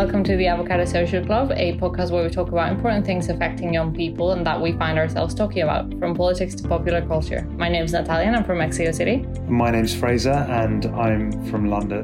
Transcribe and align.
welcome 0.00 0.24
to 0.24 0.34
the 0.38 0.46
Avocado 0.46 0.86
Social 0.86 1.22
Club, 1.22 1.52
a 1.56 1.76
podcast 1.76 2.10
where 2.10 2.24
we 2.24 2.30
talk 2.30 2.48
about 2.48 2.72
important 2.72 3.04
things 3.04 3.28
affecting 3.28 3.74
young 3.74 3.94
people 3.94 4.32
and 4.32 4.46
that 4.46 4.58
we 4.58 4.72
find 4.72 4.98
ourselves 4.98 5.34
talking 5.34 5.62
about, 5.62 5.92
from 5.98 6.14
politics 6.14 6.54
to 6.54 6.66
popular 6.66 7.06
culture. 7.06 7.42
My 7.58 7.68
name 7.68 7.84
is 7.84 7.92
Natalia 7.92 8.28
and 8.28 8.36
I'm 8.36 8.44
from 8.44 8.56
Mexico 8.56 8.92
City. 8.92 9.26
My 9.46 9.70
name's 9.70 9.94
Fraser 9.94 10.30
and 10.30 10.86
I'm 10.86 11.30
from 11.50 11.68
London. 11.68 12.02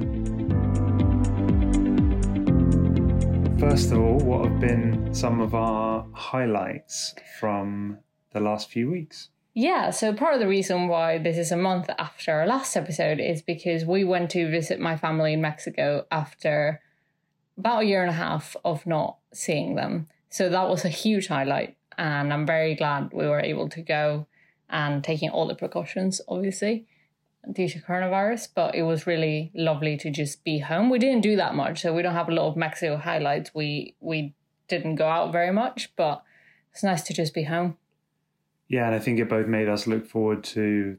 First 3.58 3.92
of 3.92 3.98
all, 3.98 4.18
what 4.18 4.50
have 4.50 4.60
been 4.60 5.14
some 5.14 5.40
of 5.40 5.54
our 5.54 6.04
highlights 6.12 7.14
from 7.40 7.96
the 8.34 8.40
last 8.40 8.68
few 8.68 8.90
weeks? 8.90 9.30
Yeah, 9.54 9.88
so 9.88 10.12
part 10.12 10.34
of 10.34 10.40
the 10.40 10.48
reason 10.48 10.88
why 10.88 11.16
this 11.16 11.38
is 11.38 11.50
a 11.50 11.56
month 11.56 11.88
after 11.98 12.30
our 12.32 12.46
last 12.46 12.76
episode 12.76 13.20
is 13.20 13.40
because 13.40 13.86
we 13.86 14.04
went 14.04 14.28
to 14.32 14.50
visit 14.50 14.80
my 14.80 14.98
family 14.98 15.32
in 15.32 15.40
Mexico 15.40 16.04
after 16.10 16.82
about 17.58 17.82
a 17.82 17.86
year 17.86 18.02
and 18.02 18.10
a 18.10 18.14
half 18.14 18.56
of 18.64 18.86
not 18.86 19.16
seeing 19.32 19.74
them. 19.74 20.08
So 20.30 20.48
that 20.48 20.68
was 20.68 20.84
a 20.84 20.88
huge 20.88 21.28
highlight, 21.28 21.76
and 21.96 22.32
I'm 22.32 22.46
very 22.46 22.74
glad 22.74 23.12
we 23.12 23.26
were 23.26 23.40
able 23.40 23.68
to 23.70 23.82
go 23.82 24.26
and 24.68 25.02
taking 25.02 25.30
all 25.30 25.46
the 25.46 25.54
precautions, 25.54 26.20
obviously, 26.28 26.86
due 27.50 27.68
to 27.68 27.78
coronavirus. 27.78 28.48
But 28.54 28.74
it 28.74 28.82
was 28.82 29.06
really 29.06 29.50
lovely 29.54 29.96
to 29.98 30.10
just 30.10 30.44
be 30.44 30.58
home. 30.58 30.90
We 30.90 30.98
didn't 30.98 31.22
do 31.22 31.36
that 31.36 31.54
much, 31.54 31.82
so 31.82 31.94
we 31.94 32.02
don't 32.02 32.14
have 32.14 32.28
a 32.28 32.34
lot 32.34 32.48
of 32.48 32.56
Mexico 32.56 32.96
highlights. 32.96 33.54
We 33.54 33.94
we 34.00 34.34
didn't 34.68 34.96
go 34.96 35.06
out 35.06 35.32
very 35.32 35.52
much, 35.52 35.94
but 35.96 36.22
it's 36.72 36.82
nice 36.82 37.02
to 37.04 37.14
just 37.14 37.32
be 37.32 37.44
home. 37.44 37.78
Yeah, 38.68 38.86
and 38.86 38.94
I 38.94 38.98
think 38.98 39.20
it 39.20 39.28
both 39.28 39.46
made 39.46 39.68
us 39.68 39.86
look 39.86 40.06
forward 40.06 40.42
to 40.44 40.98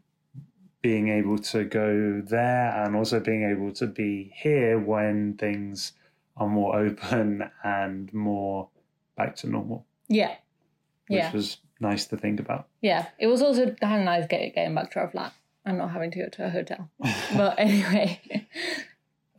being 0.82 1.10
able 1.10 1.38
to 1.38 1.66
go 1.66 2.22
there 2.26 2.72
and 2.84 2.96
also 2.96 3.20
being 3.20 3.44
able 3.44 3.74
to 3.74 3.88
be 3.88 4.32
here 4.34 4.80
when 4.80 5.34
things 5.34 5.92
are 6.38 6.48
more 6.48 6.76
open 6.78 7.50
and 7.64 8.14
more 8.14 8.70
back 9.16 9.36
to 9.38 9.48
normal. 9.50 9.86
Yeah. 10.08 10.36
Which 11.08 11.18
Yeah. 11.20 11.32
was 11.34 11.58
nice 11.80 12.06
to 12.08 12.18
think 12.18 12.40
about. 12.40 12.68
Yeah. 12.82 13.08
It 13.20 13.28
was 13.28 13.42
also 13.42 13.72
kind 13.72 14.00
of 14.00 14.06
nice 14.06 14.28
getting 14.28 14.74
back 14.76 14.92
to 14.92 15.00
our 15.00 15.10
flat 15.10 15.34
and 15.66 15.78
not 15.78 15.92
having 15.92 16.12
to 16.12 16.20
go 16.20 16.30
to 16.30 16.46
a 16.46 16.50
hotel. 16.50 16.90
but 17.36 17.60
anyway. 17.60 18.20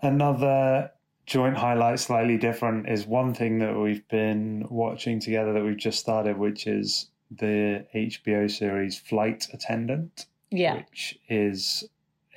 Another 0.02 0.92
joint 1.26 1.56
highlight, 1.56 1.98
slightly 2.00 2.36
different, 2.38 2.88
is 2.88 3.06
one 3.06 3.34
thing 3.34 3.58
that 3.58 3.76
we've 3.78 4.06
been 4.08 4.66
watching 4.70 5.20
together 5.20 5.52
that 5.52 5.64
we've 5.64 5.76
just 5.76 5.98
started, 5.98 6.38
which 6.38 6.66
is 6.66 7.10
the 7.30 7.84
HBO 7.94 8.50
series 8.50 8.98
Flight 8.98 9.48
Attendant, 9.52 10.26
Yeah. 10.50 10.76
which 10.76 11.18
is 11.28 11.88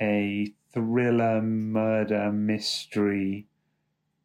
a 0.02 0.52
thriller 0.74 1.42
murder 1.42 2.32
mystery 2.32 3.48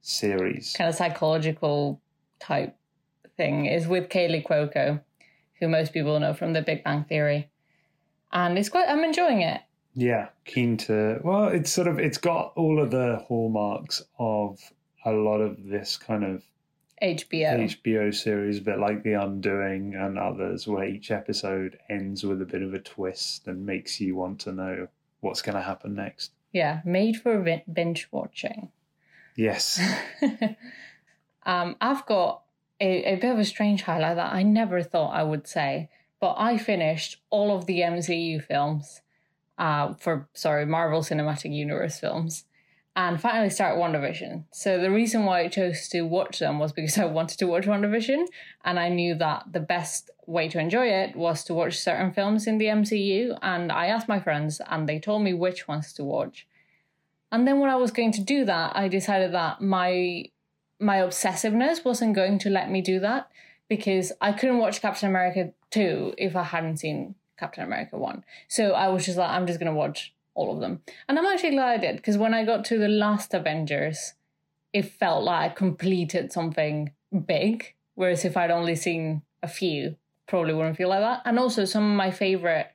series. 0.06 0.74
kind 0.76 0.88
of 0.88 0.94
psychological 0.94 2.00
type 2.40 2.76
thing 3.36 3.66
is 3.66 3.86
with 3.86 4.08
Kaley 4.08 4.44
Cuoco, 4.44 5.00
who 5.60 5.68
most 5.68 5.92
people 5.92 6.18
know 6.20 6.34
from 6.34 6.52
The 6.52 6.62
Big 6.62 6.84
Bang 6.84 7.04
Theory, 7.04 7.50
and 8.32 8.58
it's 8.58 8.68
quite. 8.68 8.88
I'm 8.88 9.04
enjoying 9.04 9.42
it. 9.42 9.60
Yeah, 9.94 10.28
keen 10.44 10.76
to. 10.78 11.20
Well, 11.24 11.48
it's 11.48 11.70
sort 11.70 11.88
of 11.88 11.98
it's 11.98 12.18
got 12.18 12.52
all 12.56 12.80
of 12.80 12.90
the 12.90 13.24
hallmarks 13.26 14.02
of 14.18 14.60
a 15.04 15.12
lot 15.12 15.40
of 15.40 15.64
this 15.64 15.96
kind 15.96 16.24
of 16.24 16.42
HBO. 17.02 17.64
HBO 17.84 18.14
series, 18.14 18.58
a 18.58 18.62
bit 18.62 18.78
like 18.78 19.02
The 19.02 19.14
Undoing 19.14 19.94
and 19.94 20.18
others, 20.18 20.66
where 20.66 20.84
each 20.84 21.10
episode 21.10 21.78
ends 21.88 22.24
with 22.24 22.40
a 22.42 22.46
bit 22.46 22.62
of 22.62 22.74
a 22.74 22.78
twist 22.78 23.46
and 23.46 23.66
makes 23.66 24.00
you 24.00 24.16
want 24.16 24.40
to 24.40 24.52
know 24.52 24.88
what's 25.20 25.42
going 25.42 25.56
to 25.56 25.62
happen 25.62 25.94
next. 25.94 26.32
Yeah, 26.52 26.80
made 26.84 27.16
for 27.16 27.38
bin- 27.40 27.62
binge 27.70 28.08
watching. 28.10 28.70
Yes. 29.36 29.80
um, 31.46 31.76
I've 31.80 32.06
got 32.06 32.42
a, 32.80 33.14
a 33.14 33.16
bit 33.16 33.32
of 33.32 33.38
a 33.38 33.44
strange 33.44 33.82
highlight 33.82 34.16
that 34.16 34.32
I 34.32 34.42
never 34.42 34.82
thought 34.82 35.14
I 35.14 35.22
would 35.22 35.46
say, 35.46 35.90
but 36.20 36.34
I 36.38 36.58
finished 36.58 37.18
all 37.30 37.56
of 37.56 37.66
the 37.66 37.80
MCU 37.80 38.42
films, 38.42 39.02
uh, 39.58 39.94
for 39.94 40.28
sorry, 40.32 40.66
Marvel 40.66 41.02
Cinematic 41.02 41.54
Universe 41.54 42.00
films, 42.00 42.44
and 42.94 43.20
finally 43.20 43.50
started 43.50 43.78
WandaVision. 43.78 44.44
So 44.52 44.80
the 44.80 44.90
reason 44.90 45.26
why 45.26 45.40
I 45.40 45.48
chose 45.48 45.88
to 45.90 46.02
watch 46.02 46.38
them 46.38 46.58
was 46.58 46.72
because 46.72 46.98
I 46.98 47.04
wanted 47.04 47.38
to 47.38 47.46
watch 47.46 47.66
WandaVision, 47.66 48.26
and 48.64 48.78
I 48.78 48.88
knew 48.88 49.14
that 49.16 49.44
the 49.52 49.60
best 49.60 50.10
way 50.26 50.48
to 50.48 50.58
enjoy 50.58 50.88
it 50.88 51.14
was 51.14 51.44
to 51.44 51.54
watch 51.54 51.78
certain 51.78 52.12
films 52.12 52.46
in 52.46 52.58
the 52.58 52.66
MCU. 52.66 53.38
And 53.42 53.70
I 53.70 53.86
asked 53.86 54.08
my 54.08 54.18
friends, 54.18 54.60
and 54.66 54.88
they 54.88 54.98
told 54.98 55.22
me 55.22 55.34
which 55.34 55.68
ones 55.68 55.92
to 55.94 56.04
watch. 56.04 56.46
And 57.32 57.46
then 57.46 57.60
when 57.60 57.70
I 57.70 57.76
was 57.76 57.90
going 57.90 58.12
to 58.12 58.20
do 58.20 58.44
that, 58.44 58.76
I 58.76 58.88
decided 58.88 59.32
that 59.32 59.60
my 59.60 60.26
my 60.78 60.98
obsessiveness 60.98 61.84
wasn't 61.84 62.14
going 62.14 62.38
to 62.40 62.50
let 62.50 62.70
me 62.70 62.82
do 62.82 63.00
that 63.00 63.30
because 63.68 64.12
I 64.20 64.32
couldn't 64.32 64.58
watch 64.58 64.82
Captain 64.82 65.08
America 65.08 65.52
2 65.70 66.14
if 66.18 66.36
I 66.36 66.42
hadn't 66.42 66.78
seen 66.78 67.14
Captain 67.38 67.64
America 67.64 67.96
1. 67.96 68.24
So 68.48 68.72
I 68.72 68.88
was 68.88 69.06
just 69.06 69.16
like, 69.16 69.30
I'm 69.30 69.46
just 69.46 69.58
going 69.58 69.72
to 69.72 69.78
watch 69.78 70.14
all 70.34 70.54
of 70.54 70.60
them. 70.60 70.82
And 71.08 71.18
I'm 71.18 71.26
actually 71.26 71.52
glad 71.52 71.70
I 71.70 71.78
did 71.78 71.96
because 71.96 72.18
when 72.18 72.34
I 72.34 72.44
got 72.44 72.64
to 72.66 72.78
the 72.78 72.88
last 72.88 73.34
Avengers, 73.34 74.14
it 74.72 74.82
felt 74.82 75.24
like 75.24 75.52
I 75.52 75.54
completed 75.54 76.32
something 76.32 76.92
big. 77.26 77.74
Whereas 77.94 78.24
if 78.24 78.36
I'd 78.36 78.50
only 78.50 78.76
seen 78.76 79.22
a 79.42 79.48
few, 79.48 79.96
probably 80.26 80.52
wouldn't 80.52 80.76
feel 80.76 80.90
like 80.90 81.00
that. 81.00 81.22
And 81.24 81.38
also, 81.38 81.64
some 81.64 81.90
of 81.90 81.96
my 81.96 82.10
favorite 82.10 82.70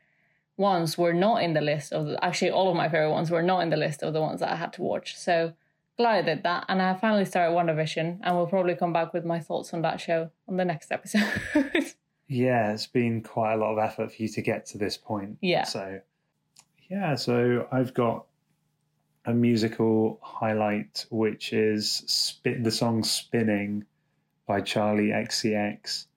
ones 0.57 0.97
were 0.97 1.13
not 1.13 1.44
in 1.44 1.53
the 1.53 1.62
list 1.62 1.94
of 1.94 2.06
the, 2.07 2.23
actually 2.23 2.51
all 2.51 2.69
of 2.69 2.75
my 2.75 2.88
favorite 2.88 3.12
ones 3.12 3.31
were 3.31 3.41
not 3.41 3.62
in 3.62 3.69
the 3.69 3.78
list 3.78 4.03
of 4.03 4.13
the 4.13 4.22
ones 4.22 4.39
that 4.39 4.51
I 4.51 4.56
had 4.56 4.73
to 4.73 4.81
watch. 4.81 5.17
So 5.17 5.53
glad 5.97 6.17
I 6.17 6.22
did 6.22 6.44
that, 6.44 6.66
and 6.67 6.81
I 6.81 6.94
finally 6.95 7.25
started 7.25 7.56
WandaVision, 7.56 8.19
and 8.22 8.35
we'll 8.35 8.47
probably 8.47 8.75
come 8.75 8.94
back 8.94 9.13
with 9.13 9.25
my 9.25 9.39
thoughts 9.39 9.73
on 9.73 9.81
that 9.84 10.00
show 10.00 10.29
on 10.47 10.57
the 10.57 10.66
next 10.66 10.91
episode. 10.91 11.29
yeah, 12.28 12.73
it's 12.73 12.88
been 12.88 13.22
quite 13.22 13.53
a 13.53 13.57
lot 13.57 13.73
of 13.73 13.79
effort 13.79 14.13
for 14.13 14.22
you 14.22 14.29
to 14.29 14.41
get 14.41 14.66
to 14.67 14.78
this 14.78 14.97
point. 14.97 15.38
Yeah. 15.41 15.63
So, 15.63 16.01
yeah, 16.89 17.16
so 17.16 17.68
I've 17.72 17.94
got 17.94 18.25
a 19.25 19.33
musical 19.33 20.19
highlight, 20.22 21.06
which 21.09 21.53
is 21.53 22.03
spit 22.07 22.63
the 22.63 22.72
song 22.72 23.03
Spinning 23.03 23.85
by 24.47 24.62
Charli 24.62 25.09
XCX, 25.09 26.07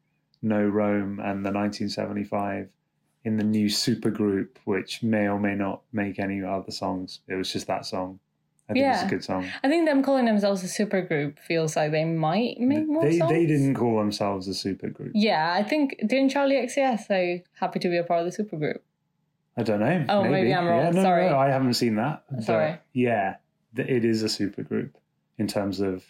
No 0.43 0.65
Rome, 0.65 1.21
and 1.21 1.45
the 1.45 1.53
1975 1.53 2.69
in 3.25 3.37
the 3.39 3.45
new 3.45 3.67
supergroup, 3.69 4.49
which 4.65 5.03
may 5.03 5.27
or 5.29 5.39
may 5.41 5.55
not 5.55 5.83
make 5.93 6.19
any 6.19 6.43
other 6.43 6.71
songs. 6.71 7.21
It 7.27 7.35
was 7.35 7.53
just 7.53 7.67
that 7.67 7.87
song. 7.87 8.21
I 8.69 8.73
think 8.73 8.87
it's 8.87 9.03
a 9.03 9.07
good 9.07 9.25
song. 9.25 9.47
I 9.63 9.69
think 9.69 9.87
them 9.87 10.03
calling 10.03 10.25
themselves 10.25 10.63
a 10.65 10.67
supergroup 10.67 11.39
feels 11.39 11.77
like 11.77 11.91
they 11.91 12.05
might 12.07 12.59
make 12.61 12.87
more 12.87 13.03
They 13.05 13.19
songs. 13.19 13.31
they 13.31 13.45
didn't 13.47 13.75
call 13.75 13.99
themselves 13.99 14.49
a 14.49 14.53
supergroup. 14.53 15.11
Yeah, 15.15 15.53
I 15.53 15.63
think 15.63 15.97
didn't 16.07 16.33
Charli 16.33 16.63
XCX 16.65 17.01
say 17.07 17.45
happy 17.61 17.79
to 17.81 17.89
be 17.89 17.99
a 17.99 18.05
part 18.05 18.27
of 18.27 18.33
the 18.35 18.43
supergroup? 18.43 18.79
I 19.57 19.63
don't 19.65 19.81
know. 19.81 20.07
Oh, 20.09 20.25
maybe 20.25 20.53
I'm 20.55 20.67
wrong. 20.67 20.79
Yeah, 20.81 20.91
no, 20.91 21.03
Sorry. 21.03 21.29
no, 21.29 21.39
I 21.39 21.49
haven't 21.49 21.75
seen 21.75 21.97
that. 21.97 22.25
But 22.31 22.45
Sorry. 22.45 22.79
yeah, 22.95 23.37
it 23.77 24.05
is 24.05 24.23
a 24.23 24.27
supergroup 24.27 24.91
in 25.37 25.47
terms 25.47 25.81
of 25.81 26.05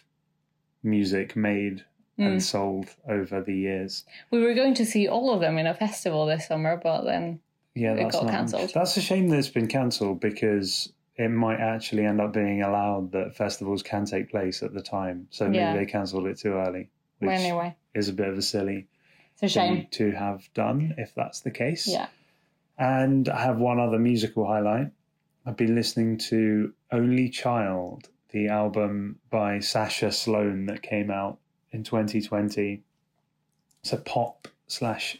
music 0.81 1.35
made 1.35 1.83
and 2.17 2.33
hmm. 2.33 2.39
sold 2.39 2.89
over 3.07 3.41
the 3.41 3.55
years. 3.55 4.05
We 4.31 4.41
were 4.41 4.53
going 4.53 4.73
to 4.75 4.85
see 4.85 5.07
all 5.07 5.33
of 5.33 5.41
them 5.41 5.57
in 5.57 5.67
a 5.67 5.73
festival 5.73 6.25
this 6.25 6.47
summer, 6.47 6.79
but 6.81 7.03
then 7.03 7.39
Yeah, 7.73 7.93
It 7.93 8.11
got 8.11 8.29
cancelled. 8.29 8.71
That's 8.73 8.95
a 8.97 9.01
shame 9.01 9.27
that 9.29 9.37
it's 9.37 9.49
been 9.49 9.67
cancelled 9.67 10.21
because 10.21 10.91
it 11.17 11.29
might 11.29 11.59
actually 11.59 12.05
end 12.05 12.21
up 12.21 12.33
being 12.33 12.61
allowed 12.61 13.11
that 13.11 13.35
festivals 13.35 13.83
can 13.83 14.05
take 14.05 14.29
place 14.29 14.63
at 14.63 14.73
the 14.73 14.81
time. 14.81 15.27
So 15.29 15.45
maybe 15.45 15.57
Yeah. 15.57 15.75
they 15.75 15.85
cancelled 15.85 16.27
it 16.27 16.37
too 16.37 16.53
early, 16.53 16.89
which 17.19 17.27
well, 17.27 17.39
anyway, 17.39 17.75
is 17.93 18.09
a 18.09 18.13
bit 18.13 18.27
of 18.27 18.37
a 18.37 18.41
silly 18.41 18.87
it's 19.33 19.43
a 19.43 19.59
thing 19.59 19.75
shame. 19.75 19.87
to 19.91 20.11
have 20.11 20.53
done 20.53 20.95
if 20.97 21.13
that's 21.15 21.41
the 21.41 21.51
case. 21.51 21.87
Yeah. 21.87 22.07
And 22.77 23.27
I 23.29 23.41
have 23.43 23.57
one 23.57 23.79
other 23.79 23.99
musical 23.99 24.45
highlight. 24.45 24.91
I've 25.45 25.57
been 25.57 25.75
listening 25.75 26.17
to 26.29 26.73
Only 26.91 27.29
Child, 27.29 28.09
the 28.31 28.47
album 28.47 29.19
by 29.29 29.59
Sasha 29.59 30.11
Sloan 30.11 30.65
that 30.65 30.81
came 30.81 31.11
out 31.11 31.39
in 31.75 31.83
2020. 31.83 32.81
It's 33.81 33.93
a 33.93 33.97
pop 33.97 34.47
slash 34.67 35.17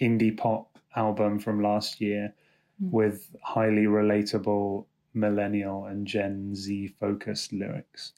indie 0.00 0.36
pop 0.36 0.78
album 0.94 1.38
from 1.40 1.60
last 1.62 2.00
year 2.00 2.34
Mm. 2.82 2.90
with 2.90 3.36
highly 3.40 3.84
relatable 3.84 4.86
millennial 5.14 5.84
and 5.84 6.08
Gen 6.08 6.56
Z 6.56 6.88
focused 6.98 7.52
lyrics. 7.52 8.14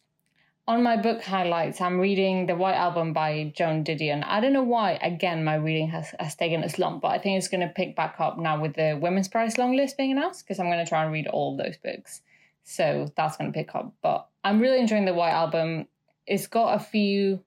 On 0.66 0.82
my 0.82 0.96
book 0.96 1.22
highlights, 1.22 1.78
I'm 1.82 2.00
reading 2.00 2.46
The 2.46 2.56
White 2.56 2.74
Album 2.74 3.12
by 3.12 3.52
Joan 3.54 3.84
Didion. 3.84 4.24
I 4.26 4.40
don't 4.40 4.54
know 4.54 4.62
why, 4.62 4.92
again, 5.02 5.44
my 5.44 5.56
reading 5.56 5.88
has, 5.90 6.14
has 6.18 6.34
taken 6.36 6.64
a 6.64 6.70
slump, 6.70 7.02
but 7.02 7.08
I 7.08 7.18
think 7.18 7.36
it's 7.36 7.48
going 7.48 7.60
to 7.68 7.72
pick 7.72 7.94
back 7.94 8.16
up 8.18 8.38
now 8.38 8.58
with 8.62 8.74
the 8.76 8.98
Women's 8.98 9.28
Prize 9.28 9.58
long 9.58 9.76
list 9.76 9.98
being 9.98 10.10
announced 10.10 10.44
because 10.46 10.58
I'm 10.58 10.70
going 10.70 10.82
to 10.82 10.88
try 10.88 11.04
and 11.04 11.12
read 11.12 11.26
all 11.26 11.52
of 11.52 11.58
those 11.58 11.76
books. 11.76 12.22
So 12.64 13.12
that's 13.14 13.36
going 13.36 13.52
to 13.52 13.56
pick 13.56 13.74
up. 13.74 13.92
But 14.02 14.26
I'm 14.42 14.58
really 14.58 14.80
enjoying 14.80 15.04
The 15.04 15.12
White 15.12 15.32
Album. 15.32 15.86
It's 16.26 16.46
got 16.46 16.80
a 16.80 16.82
few 16.82 17.44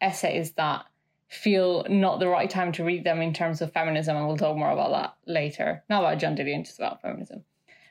essays 0.00 0.52
that 0.52 0.86
feel 1.28 1.84
not 1.88 2.20
the 2.20 2.28
right 2.28 2.48
time 2.48 2.72
to 2.72 2.84
read 2.84 3.04
them 3.04 3.20
in 3.20 3.32
terms 3.32 3.60
of 3.60 3.72
feminism, 3.72 4.16
and 4.16 4.26
we'll 4.26 4.36
talk 4.36 4.56
more 4.56 4.70
about 4.70 4.90
that 4.90 5.16
later. 5.30 5.82
Not 5.88 6.00
about 6.00 6.18
Joan 6.18 6.36
Didion, 6.36 6.64
just 6.64 6.78
about 6.78 7.02
feminism. 7.02 7.44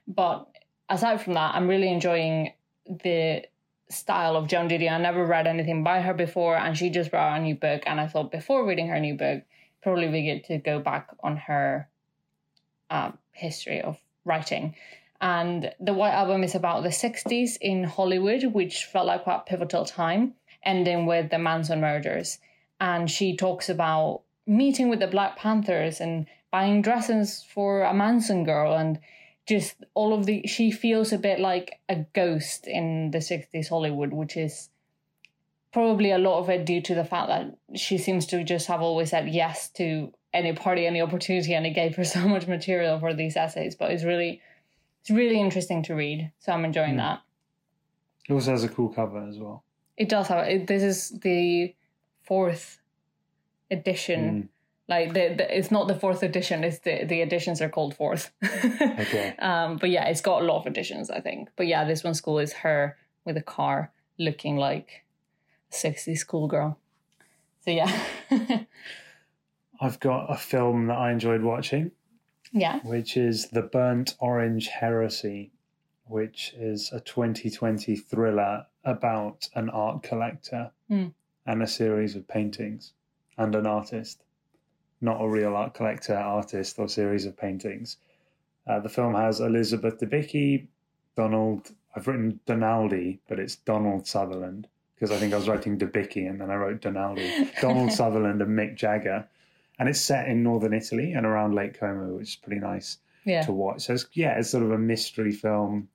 But 0.07 0.47
aside 0.89 1.21
from 1.21 1.33
that, 1.33 1.55
I'm 1.55 1.67
really 1.67 1.89
enjoying 1.89 2.53
the 2.85 3.43
style 3.89 4.35
of 4.35 4.47
Joan 4.47 4.69
Didion. 4.69 4.93
I 4.93 4.97
never 4.97 5.25
read 5.25 5.47
anything 5.47 5.83
by 5.83 6.01
her 6.01 6.13
before, 6.13 6.57
and 6.57 6.77
she 6.77 6.89
just 6.89 7.11
brought 7.11 7.33
out 7.33 7.39
a 7.39 7.43
new 7.43 7.55
book. 7.55 7.83
And 7.85 7.99
I 7.99 8.07
thought 8.07 8.31
before 8.31 8.65
reading 8.65 8.87
her 8.87 8.99
new 8.99 9.15
book, 9.15 9.43
probably 9.81 10.09
we 10.09 10.23
get 10.23 10.45
to 10.45 10.57
go 10.57 10.79
back 10.79 11.09
on 11.21 11.37
her 11.37 11.89
um, 12.89 13.17
history 13.31 13.81
of 13.81 13.97
writing. 14.25 14.75
And 15.21 15.71
the 15.79 15.93
White 15.93 16.11
Album 16.11 16.43
is 16.43 16.53
about 16.55 16.83
the 16.83 16.89
60s 16.89 17.57
in 17.61 17.85
Hollywood, 17.85 18.43
which 18.53 18.85
felt 18.85 19.07
like 19.07 19.23
quite 19.23 19.37
a 19.37 19.49
pivotal 19.49 19.85
time, 19.85 20.33
ending 20.65 21.05
with 21.05 21.29
the 21.29 21.39
Manson 21.39 21.81
murders. 21.81 22.39
And 22.79 23.09
she 23.09 23.35
talks 23.35 23.69
about 23.69 24.21
meeting 24.45 24.89
with 24.89 24.99
the 24.99 25.07
Black 25.07 25.37
Panthers 25.37 26.01
and 26.01 26.25
buying 26.51 26.81
dresses 26.81 27.45
for 27.53 27.83
a 27.83 27.93
Manson 27.93 28.43
girl. 28.43 28.73
And 28.73 28.99
just 29.47 29.75
all 29.93 30.13
of 30.13 30.25
the 30.25 30.45
she 30.47 30.71
feels 30.71 31.11
a 31.11 31.17
bit 31.17 31.39
like 31.39 31.79
a 31.89 32.05
ghost 32.13 32.67
in 32.67 33.11
the 33.11 33.17
60s 33.17 33.67
Hollywood 33.67 34.13
which 34.13 34.37
is 34.37 34.69
probably 35.73 36.11
a 36.11 36.17
lot 36.17 36.39
of 36.39 36.49
it 36.49 36.65
due 36.65 36.81
to 36.81 36.95
the 36.95 37.03
fact 37.03 37.27
that 37.27 37.77
she 37.77 37.97
seems 37.97 38.25
to 38.27 38.43
just 38.43 38.67
have 38.67 38.81
always 38.81 39.09
said 39.09 39.27
yes 39.27 39.69
to 39.69 40.13
any 40.33 40.53
party 40.53 40.85
any 40.85 41.01
opportunity 41.01 41.53
and 41.53 41.65
it 41.65 41.71
gave 41.71 41.95
her 41.95 42.03
so 42.03 42.27
much 42.27 42.47
material 42.47 42.99
for 42.99 43.13
these 43.13 43.35
essays. 43.35 43.75
But 43.75 43.91
it's 43.91 44.03
really 44.03 44.41
it's 45.01 45.09
really 45.09 45.39
interesting 45.39 45.83
to 45.83 45.95
read. 45.95 46.31
So 46.39 46.53
I'm 46.53 46.63
enjoying 46.63 46.93
mm. 46.93 46.99
that. 46.99 47.21
It 48.29 48.33
also 48.33 48.51
has 48.51 48.63
a 48.63 48.69
cool 48.69 48.87
cover 48.87 49.27
as 49.27 49.37
well 49.37 49.65
it 49.97 50.09
does 50.09 50.27
have 50.27 50.47
it, 50.47 50.67
this 50.67 50.83
is 50.83 51.09
the 51.21 51.73
fourth 52.21 52.79
edition. 53.69 54.43
Mm 54.43 54.49
like 54.89 55.13
the, 55.13 55.33
the, 55.37 55.57
it's 55.57 55.71
not 55.71 55.87
the 55.87 55.95
fourth 55.95 56.23
edition 56.23 56.63
it's 56.63 56.79
the 56.79 57.05
the 57.05 57.21
editions 57.21 57.61
are 57.61 57.69
called 57.69 57.95
fourth. 57.95 58.31
Okay. 58.81 59.33
Um 59.39 59.77
but 59.77 59.89
yeah 59.89 60.05
it's 60.07 60.21
got 60.21 60.41
a 60.41 60.45
lot 60.45 60.59
of 60.59 60.67
editions 60.67 61.09
i 61.09 61.19
think. 61.19 61.49
But 61.55 61.67
yeah 61.67 61.85
this 61.85 62.03
one 62.03 62.13
school 62.13 62.39
is 62.39 62.53
her 62.53 62.97
with 63.25 63.37
a 63.37 63.41
car 63.41 63.91
looking 64.19 64.57
like 64.57 65.05
a 65.71 65.75
60s 65.75 66.17
schoolgirl. 66.17 66.77
So 67.63 67.71
yeah. 67.71 67.91
I've 69.81 69.99
got 69.99 70.27
a 70.31 70.37
film 70.37 70.87
that 70.87 70.97
i 70.97 71.11
enjoyed 71.11 71.41
watching. 71.41 71.91
Yeah. 72.51 72.79
Which 72.83 73.17
is 73.17 73.49
the 73.49 73.61
burnt 73.61 74.15
orange 74.19 74.67
heresy 74.67 75.51
which 76.05 76.53
is 76.57 76.91
a 76.91 76.99
2020 76.99 77.95
thriller 77.95 78.65
about 78.83 79.47
an 79.55 79.69
art 79.69 80.03
collector 80.03 80.71
mm. 80.89 81.13
and 81.45 81.63
a 81.63 81.67
series 81.67 82.15
of 82.15 82.27
paintings 82.27 82.93
and 83.37 83.55
an 83.55 83.65
artist 83.65 84.23
not 85.03 85.21
a 85.21 85.27
real 85.27 85.55
art 85.55 85.73
collector, 85.73 86.15
artist, 86.15 86.79
or 86.79 86.87
series 86.87 87.25
of 87.25 87.35
paintings. 87.37 87.97
Uh, 88.65 88.79
the 88.79 88.89
film 88.89 89.13
has 89.13 89.41
Elizabeth 89.41 89.99
Debicki, 89.99 90.65
Donald. 91.15 91.69
I've 91.95 92.07
written 92.07 92.39
Donaldi, 92.47 93.19
but 93.27 93.37
it's 93.37 93.57
Donald 93.57 94.07
Sutherland 94.07 94.67
because 94.95 95.11
I 95.11 95.17
think 95.17 95.33
I 95.33 95.37
was 95.37 95.49
writing 95.49 95.77
Debicki 95.77 96.27
and 96.29 96.39
then 96.39 96.49
I 96.49 96.55
wrote 96.55 96.81
Donaldi. 96.81 97.49
Donald 97.61 97.91
Sutherland 97.91 98.41
and 98.41 98.57
Mick 98.57 98.75
Jagger, 98.75 99.27
and 99.77 99.89
it's 99.89 99.99
set 99.99 100.29
in 100.29 100.41
northern 100.41 100.73
Italy 100.73 101.11
and 101.11 101.25
around 101.25 101.53
Lake 101.53 101.77
Como, 101.77 102.17
which 102.17 102.29
is 102.29 102.35
pretty 102.37 102.61
nice 102.61 102.97
yeah. 103.25 103.41
to 103.41 103.51
watch. 103.51 103.81
So 103.81 103.93
it's, 103.93 104.07
yeah, 104.13 104.39
it's 104.39 104.49
sort 104.49 104.63
of 104.63 104.71
a 104.71 104.77
mystery 104.77 105.33
film. 105.33 105.89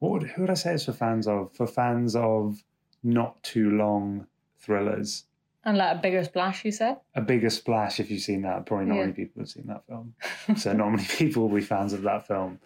What 0.00 0.12
would, 0.12 0.22
who 0.30 0.42
would 0.42 0.50
I 0.50 0.54
say 0.54 0.74
it's 0.74 0.84
for 0.84 0.92
fans 0.92 1.26
of? 1.26 1.52
For 1.54 1.66
fans 1.66 2.16
of 2.16 2.62
not 3.02 3.42
too 3.42 3.70
long 3.70 4.26
thrillers 4.58 5.24
and 5.64 5.76
like 5.76 5.96
a 5.96 6.00
bigger 6.00 6.24
splash, 6.24 6.64
you 6.64 6.72
said? 6.72 6.96
A 7.14 7.20
bigger 7.20 7.50
splash, 7.50 8.00
if 8.00 8.10
you've 8.10 8.22
seen 8.22 8.42
that. 8.42 8.64
Probably 8.64 8.86
not 8.86 8.94
yeah. 8.94 9.00
many 9.02 9.12
people 9.12 9.42
have 9.42 9.48
seen 9.48 9.66
that 9.66 9.86
film. 9.86 10.14
so 10.56 10.72
not 10.72 10.90
many 10.90 11.04
people 11.08 11.48
will 11.48 11.56
be 11.56 11.62
fans 11.62 11.92
of 11.92 12.02
that 12.02 12.26
film. 12.26 12.58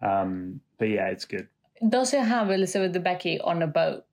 Um, 0.00 0.60
but 0.78 0.88
yeah, 0.88 1.08
it's 1.08 1.24
good. 1.24 1.48
Does 1.88 2.14
it 2.14 2.22
have 2.22 2.50
Elizabeth 2.50 2.92
Debicki 2.92 3.40
on 3.42 3.62
a 3.62 3.66
boat? 3.66 4.04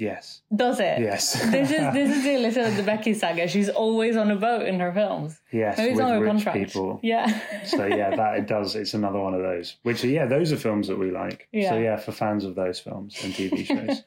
Yes. 0.00 0.40
Does 0.54 0.80
it? 0.80 0.98
Yes. 0.98 1.32
this 1.50 1.70
is 1.70 1.92
this 1.92 2.16
is 2.16 2.24
the 2.24 2.34
Elizabeth 2.36 2.74
Debicki 2.74 3.14
saga. 3.14 3.46
She's 3.46 3.68
always 3.68 4.16
on 4.16 4.30
a 4.30 4.36
boat 4.36 4.62
in 4.66 4.80
her 4.80 4.92
films. 4.92 5.38
Yes, 5.52 5.76
Maybe 5.76 5.94
with 5.94 6.20
rich 6.22 6.26
contract. 6.26 6.58
people. 6.58 7.00
Yeah. 7.02 7.38
so 7.66 7.84
yeah, 7.84 8.16
that 8.16 8.38
it 8.38 8.46
does. 8.46 8.74
It's 8.76 8.94
another 8.94 9.18
one 9.18 9.34
of 9.34 9.42
those. 9.42 9.76
Which 9.82 10.02
yeah, 10.02 10.24
those 10.24 10.52
are 10.52 10.56
films 10.56 10.88
that 10.88 10.98
we 10.98 11.10
like. 11.10 11.48
Yeah. 11.52 11.70
So 11.70 11.78
yeah, 11.78 11.96
for 11.98 12.12
fans 12.12 12.44
of 12.44 12.54
those 12.54 12.80
films 12.80 13.18
and 13.22 13.34
TV 13.34 13.66
shows. 13.66 14.02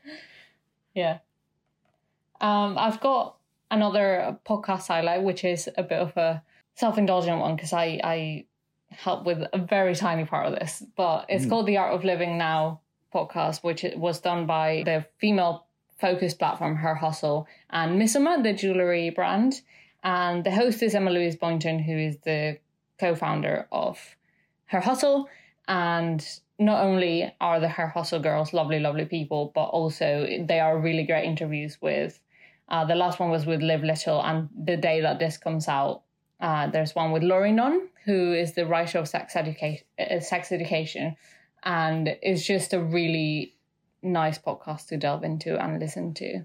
yeah. 0.96 1.20
Um, 2.42 2.76
I've 2.80 3.00
got 3.00 3.38
another 3.70 4.40
podcast 4.48 4.88
highlight, 4.88 5.22
which 5.22 5.44
is 5.44 5.70
a 5.78 5.84
bit 5.84 6.00
of 6.00 6.18
a 6.18 6.42
self-indulgent 6.74 7.40
one 7.40 7.56
because 7.56 7.72
I 7.72 8.00
I 8.04 8.46
help 8.90 9.26
with 9.26 9.44
a 9.54 9.60
very 9.60 9.94
tiny 9.94 10.26
part 10.26 10.48
of 10.48 10.60
this, 10.60 10.84
but 10.96 11.28
it's 11.30 11.46
mm. 11.46 11.50
called 11.50 11.68
the 11.68 11.78
Art 11.78 11.94
of 11.94 12.04
Living 12.04 12.40
Now 12.40 12.82
podcast, 13.14 13.64
which 13.64 13.86
was 13.96 14.22
done 14.22 14.48
by 14.48 14.82
the 14.86 15.06
female 15.20 15.68
focused 16.04 16.38
platform 16.38 16.76
Her 16.76 16.96
Hustle 16.96 17.48
and 17.70 17.90
Missoma, 18.02 18.44
the 18.44 18.52
jewelry 18.52 19.10
brand, 19.10 19.62
and 20.04 20.44
the 20.44 20.52
host 20.52 20.84
is 20.84 20.94
Emma 20.94 21.12
Louise 21.12 21.38
Boynton, 21.38 21.80
who 21.80 21.98
is 21.98 22.18
the 22.26 22.58
co-founder 23.00 23.70
of 23.72 24.18
Her 24.66 24.82
Hustle, 24.82 25.30
and 25.70 26.20
not 26.60 26.84
only 26.84 27.34
are 27.40 27.62
the 27.62 27.70
Her 27.70 27.88
Hustle 27.88 28.20
girls 28.20 28.52
lovely, 28.52 28.80
lovely 28.82 29.06
people, 29.06 29.54
but 29.56 29.68
also 29.80 30.28
they 30.46 30.60
are 30.60 30.78
really 30.78 31.06
great 31.06 31.24
interviews 31.24 31.78
with 31.82 32.20
uh, 32.68 32.84
the 32.84 32.96
last 32.96 33.20
one 33.22 33.30
was 33.30 33.46
with 33.46 33.62
Liv 33.62 33.82
Little, 33.84 34.22
and 34.22 34.50
the 34.58 34.76
day 34.76 35.00
that 35.00 35.20
this 35.20 35.38
comes 35.38 35.70
out, 35.70 36.02
uh, 36.42 36.68
there's 36.68 36.96
one 36.96 37.12
with 37.14 37.24
Laurie 37.24 37.54
Nunn, 37.54 37.88
who 38.04 38.34
is 38.34 38.54
the 38.54 38.66
writer 38.66 38.98
of 39.00 39.08
Sex, 39.08 39.36
Educa- 39.36 39.84
uh, 40.00 40.20
Sex 40.20 40.52
Education, 40.52 41.16
and 41.64 42.18
it's 42.22 42.46
just 42.46 42.74
a 42.74 42.82
really 42.82 43.53
nice 44.04 44.38
podcast 44.38 44.88
to 44.88 44.98
delve 44.98 45.24
into 45.24 45.58
and 45.58 45.80
listen 45.80 46.14
to. 46.16 46.44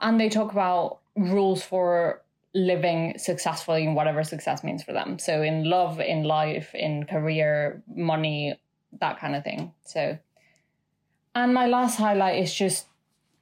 And 0.00 0.20
they 0.20 0.28
talk 0.28 0.52
about 0.52 0.98
rules 1.16 1.62
for 1.62 2.22
living 2.54 3.16
successfully 3.18 3.84
in 3.84 3.94
whatever 3.94 4.24
success 4.24 4.64
means 4.64 4.82
for 4.82 4.92
them. 4.92 5.18
So 5.18 5.42
in 5.42 5.64
love, 5.64 6.00
in 6.00 6.24
life, 6.24 6.74
in 6.74 7.04
career, 7.04 7.82
money, 7.94 8.58
that 9.00 9.20
kind 9.20 9.36
of 9.36 9.44
thing. 9.44 9.72
So, 9.84 10.18
and 11.34 11.54
my 11.54 11.66
last 11.66 11.96
highlight 11.96 12.42
is 12.42 12.52
just 12.54 12.86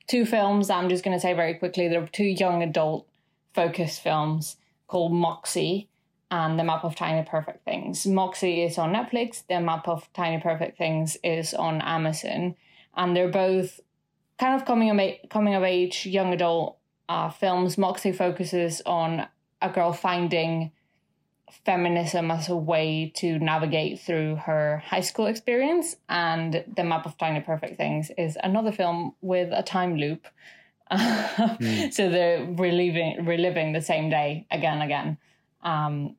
two 0.07 0.25
films 0.25 0.71
I'm 0.71 0.89
just 0.89 1.05
going 1.05 1.17
to 1.17 1.21
say 1.21 1.33
very 1.33 1.55
quickly. 1.55 1.89
There 1.89 2.03
are 2.03 2.09
two 2.09 2.25
young 2.25 2.63
adult 2.63 3.07
focused 3.55 4.03
films 4.03 4.57
called 4.87 5.13
Moxie 5.13 5.89
and 6.31 6.59
The 6.59 6.65
Map 6.65 6.85
of 6.85 6.97
Tiny 6.97 7.27
Perfect 7.27 7.65
Things. 7.65 8.07
Moxie 8.07 8.63
is 8.63 8.79
on 8.79 8.93
Netflix, 8.93 9.45
The 9.49 9.61
Map 9.61 9.89
of 9.89 10.13
Tiny 10.13 10.41
Perfect 10.41 10.77
Things 10.77 11.17
is 11.23 11.55
on 11.55 11.81
Amazon, 11.81 12.57
and 12.97 13.17
they're 13.17 13.29
both 13.29 13.81
kind 14.39 14.55
of 14.55 14.67
coming 14.67 14.91
of 14.91 14.99
age, 14.99 15.21
coming 15.31 15.55
of 15.55 15.63
age 15.63 16.07
young 16.07 16.33
adult 16.33 16.79
uh, 17.09 17.31
films. 17.31 17.79
Moxie 17.79 18.13
focuses 18.13 18.83
on 18.85 19.27
a 19.63 19.71
girl 19.71 19.93
finding 19.93 20.73
feminism 21.65 22.31
as 22.31 22.49
a 22.49 22.57
way 22.57 23.13
to 23.17 23.39
navigate 23.39 24.01
through 24.01 24.37
her 24.37 24.83
high 24.85 25.01
school 25.01 25.27
experience. 25.27 25.97
And 26.09 26.65
The 26.77 26.85
Map 26.85 27.07
of 27.07 27.17
Tiny 27.19 27.41
Perfect 27.41 27.77
Things 27.77 28.11
is 28.19 28.37
another 28.43 28.73
film 28.73 29.15
with 29.21 29.51
a 29.53 29.63
time 29.63 29.97
loop. 29.97 30.27
mm. 30.91 31.93
So 31.93 32.11
they're 32.11 32.45
reliving, 32.45 33.25
reliving 33.25 33.73
the 33.73 33.81
same 33.81 34.11
day 34.11 34.47
again 34.51 34.75
and 34.75 34.83
again. 34.83 35.19
Um, 35.63 36.17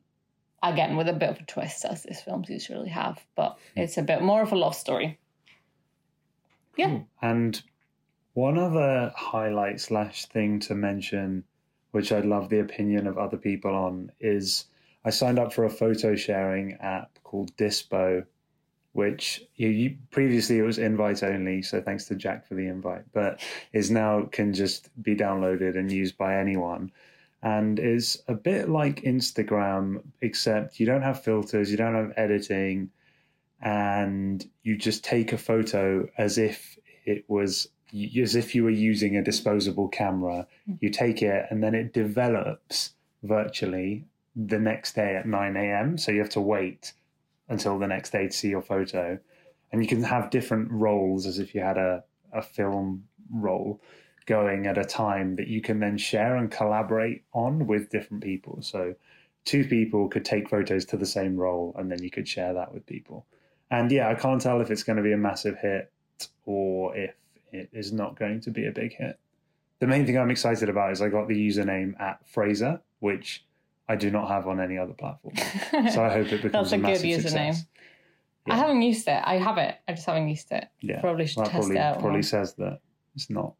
again, 0.63 0.97
with 0.97 1.07
a 1.07 1.13
bit 1.13 1.29
of 1.29 1.39
a 1.39 1.43
twist, 1.43 1.85
as 1.85 2.03
these 2.03 2.21
films 2.21 2.49
usually 2.49 2.89
have, 2.89 3.23
but 3.35 3.57
mm. 3.75 3.83
it's 3.83 3.97
a 3.97 4.01
bit 4.01 4.21
more 4.21 4.41
of 4.41 4.51
a 4.51 4.55
love 4.55 4.75
story. 4.75 5.19
Yeah. 6.77 6.99
And 7.21 7.61
one 8.33 8.57
other 8.57 9.11
highlight 9.15 9.81
slash 9.81 10.25
thing 10.27 10.59
to 10.61 10.75
mention, 10.75 11.43
which 11.91 12.11
I'd 12.11 12.25
love 12.25 12.49
the 12.49 12.59
opinion 12.59 13.07
of 13.07 13.17
other 13.17 13.37
people 13.37 13.73
on, 13.73 14.11
is 14.19 14.65
I 15.03 15.09
signed 15.09 15.39
up 15.39 15.53
for 15.53 15.65
a 15.65 15.69
photo 15.69 16.15
sharing 16.15 16.73
app 16.73 17.17
called 17.23 17.55
Dispo, 17.57 18.25
which 18.93 19.43
you, 19.55 19.69
you, 19.69 19.97
previously 20.11 20.59
it 20.59 20.63
was 20.63 20.77
invite 20.77 21.23
only. 21.23 21.61
So 21.61 21.81
thanks 21.81 22.05
to 22.05 22.15
Jack 22.15 22.47
for 22.47 22.55
the 22.55 22.67
invite, 22.67 23.05
but 23.11 23.41
is 23.73 23.89
now 23.89 24.23
can 24.31 24.53
just 24.53 24.89
be 25.01 25.15
downloaded 25.15 25.77
and 25.77 25.91
used 25.91 26.17
by 26.17 26.37
anyone. 26.37 26.91
And 27.41 27.79
is 27.79 28.21
a 28.27 28.33
bit 28.33 28.69
like 28.69 29.01
Instagram, 29.01 30.03
except 30.21 30.79
you 30.79 30.85
don't 30.85 31.03
have 31.03 31.23
filters, 31.23 31.71
you 31.71 31.77
don't 31.77 31.95
have 31.95 32.13
editing, 32.17 32.89
and 33.61 34.47
you 34.63 34.77
just 34.77 35.03
take 35.03 35.33
a 35.33 35.37
photo 35.37 36.07
as 36.17 36.37
if 36.37 36.77
it 37.05 37.25
was 37.27 37.69
as 38.21 38.35
if 38.35 38.53
you 38.53 38.63
were 38.63 38.69
using 38.69 39.15
a 39.15 39.23
disposable 39.23 39.87
camera. 39.87 40.45
Hmm. 40.65 40.73
You 40.81 40.89
take 40.89 41.21
it 41.21 41.45
and 41.49 41.63
then 41.63 41.73
it 41.73 41.93
develops 41.93 42.93
virtually 43.23 44.05
the 44.35 44.59
next 44.59 44.93
day 44.93 45.15
at 45.15 45.25
9 45.25 45.55
a.m. 45.55 45.97
So 45.97 46.11
you 46.11 46.19
have 46.19 46.29
to 46.31 46.41
wait 46.41 46.93
until 47.49 47.79
the 47.79 47.87
next 47.87 48.11
day 48.11 48.27
to 48.27 48.31
see 48.31 48.49
your 48.49 48.61
photo. 48.61 49.17
And 49.71 49.81
you 49.81 49.87
can 49.87 50.03
have 50.03 50.29
different 50.29 50.71
rolls 50.71 51.25
as 51.25 51.39
if 51.39 51.55
you 51.55 51.61
had 51.61 51.77
a, 51.77 52.03
a 52.33 52.41
film 52.41 53.05
roll 53.31 53.81
going 54.25 54.67
at 54.67 54.77
a 54.77 54.83
time 54.83 55.37
that 55.37 55.47
you 55.47 55.61
can 55.61 55.79
then 55.79 55.97
share 55.97 56.35
and 56.35 56.51
collaborate 56.51 57.23
on 57.33 57.65
with 57.65 57.89
different 57.89 58.21
people. 58.21 58.61
So 58.61 58.95
two 59.45 59.65
people 59.65 60.09
could 60.09 60.25
take 60.25 60.49
photos 60.49 60.85
to 60.85 60.97
the 60.97 61.05
same 61.05 61.37
roll 61.37 61.73
and 61.77 61.89
then 61.89 62.03
you 62.03 62.11
could 62.11 62.27
share 62.27 62.53
that 62.53 62.73
with 62.73 62.85
people. 62.85 63.25
And 63.69 63.91
yeah, 63.91 64.09
I 64.09 64.15
can't 64.15 64.41
tell 64.41 64.61
if 64.61 64.71
it's 64.71 64.83
going 64.83 64.97
to 64.97 65.03
be 65.03 65.11
a 65.13 65.17
massive 65.17 65.57
hit 65.59 65.91
or 66.45 66.95
if 66.95 67.13
it 67.51 67.69
is 67.73 67.91
not 67.91 68.17
going 68.17 68.41
to 68.41 68.51
be 68.51 68.65
a 68.67 68.71
big 68.71 68.93
hit. 68.93 69.19
The 69.79 69.87
main 69.87 70.05
thing 70.05 70.17
I'm 70.17 70.31
excited 70.31 70.69
about 70.69 70.91
is 70.91 71.01
I 71.01 71.09
got 71.09 71.27
the 71.27 71.35
username 71.35 71.99
at 71.99 72.27
Fraser, 72.27 72.81
which 72.99 73.45
I 73.89 73.95
do 73.95 74.09
not 74.09 74.27
have 74.29 74.47
on 74.47 74.59
any 74.59 74.77
other 74.77 74.93
platform. 74.93 75.35
So 75.91 76.03
I 76.03 76.09
hope 76.09 76.31
it 76.31 76.41
becomes 76.41 76.71
That's 76.71 76.71
a 76.71 76.75
a, 76.75 76.77
good 76.79 76.81
massive 76.81 77.05
username. 77.05 77.53
success. 77.53 77.65
I 78.49 78.55
haven't 78.55 78.81
used 78.81 79.07
it. 79.07 79.21
I 79.25 79.35
have 79.35 79.57
it. 79.57 79.75
I 79.87 79.93
just 79.93 80.05
haven't 80.05 80.29
used 80.29 80.51
it. 80.51 80.65
Yeah, 80.81 81.01
Probably 81.01 81.27
should 81.27 81.43
that 81.43 81.51
test 81.51 81.55
probably 81.57 81.75
it 81.75 81.79
out. 81.81 81.99
probably 81.99 82.11
more. 82.17 82.23
says 82.23 82.53
that 82.55 82.79
it's 83.15 83.29
not. 83.29 83.53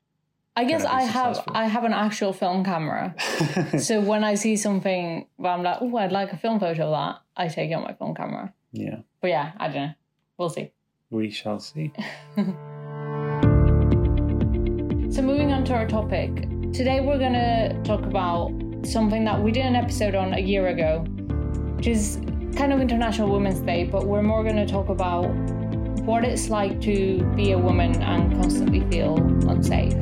I 0.55 0.63
guess 0.63 0.83
I 0.85 1.01
have. 1.01 1.43
I 1.49 1.65
have 1.67 1.83
an 1.83 1.93
actual 1.93 2.33
film 2.33 2.63
camera. 2.63 3.13
so 3.79 4.01
when 4.01 4.23
I 4.23 4.33
see 4.35 4.55
something 4.55 5.27
where 5.35 5.51
I'm 5.51 5.61
like, 5.61 5.77
oh, 5.81 5.95
I'd 5.97 6.11
like 6.11 6.33
a 6.33 6.37
film 6.37 6.59
photo 6.59 6.85
of 6.85 6.91
that, 6.91 7.21
I 7.35 7.47
take 7.47 7.69
it 7.69 7.73
on 7.75 7.83
my 7.83 7.93
film 7.93 8.15
camera. 8.15 8.53
Yeah, 8.71 8.97
But 9.21 9.29
yeah, 9.29 9.51
I 9.57 9.67
don't 9.67 9.75
know. 9.75 9.93
We'll 10.37 10.49
see. 10.49 10.71
we 11.09 11.29
shall 11.31 11.59
see. 11.59 11.91
So 15.09 15.23
moving 15.23 15.51
on 15.51 15.63
to 15.65 15.73
our 15.73 15.87
topic. 15.87 16.35
Today 16.73 16.99
we're 17.01 17.17
gonna 17.17 17.81
talk 17.83 18.01
about 18.01 18.51
something 18.83 19.23
that 19.25 19.41
we 19.41 19.51
did 19.51 19.65
an 19.65 19.75
episode 19.75 20.13
on 20.13 20.33
a 20.33 20.39
year 20.39 20.67
ago, 20.67 20.99
which 21.75 21.87
is 21.87 22.19
kind 22.55 22.71
of 22.71 22.79
International 22.81 23.31
Women's 23.31 23.61
Day, 23.61 23.85
but 23.85 24.05
we're 24.05 24.21
more 24.21 24.43
gonna 24.43 24.67
talk 24.67 24.89
about 24.89 25.23
what 26.05 26.23
it's 26.23 26.49
like 26.49 26.79
to 26.81 27.23
be 27.35 27.51
a 27.53 27.57
woman 27.57 27.99
and 28.03 28.33
constantly 28.39 28.81
feel 28.91 29.15
unsafe. 29.49 29.93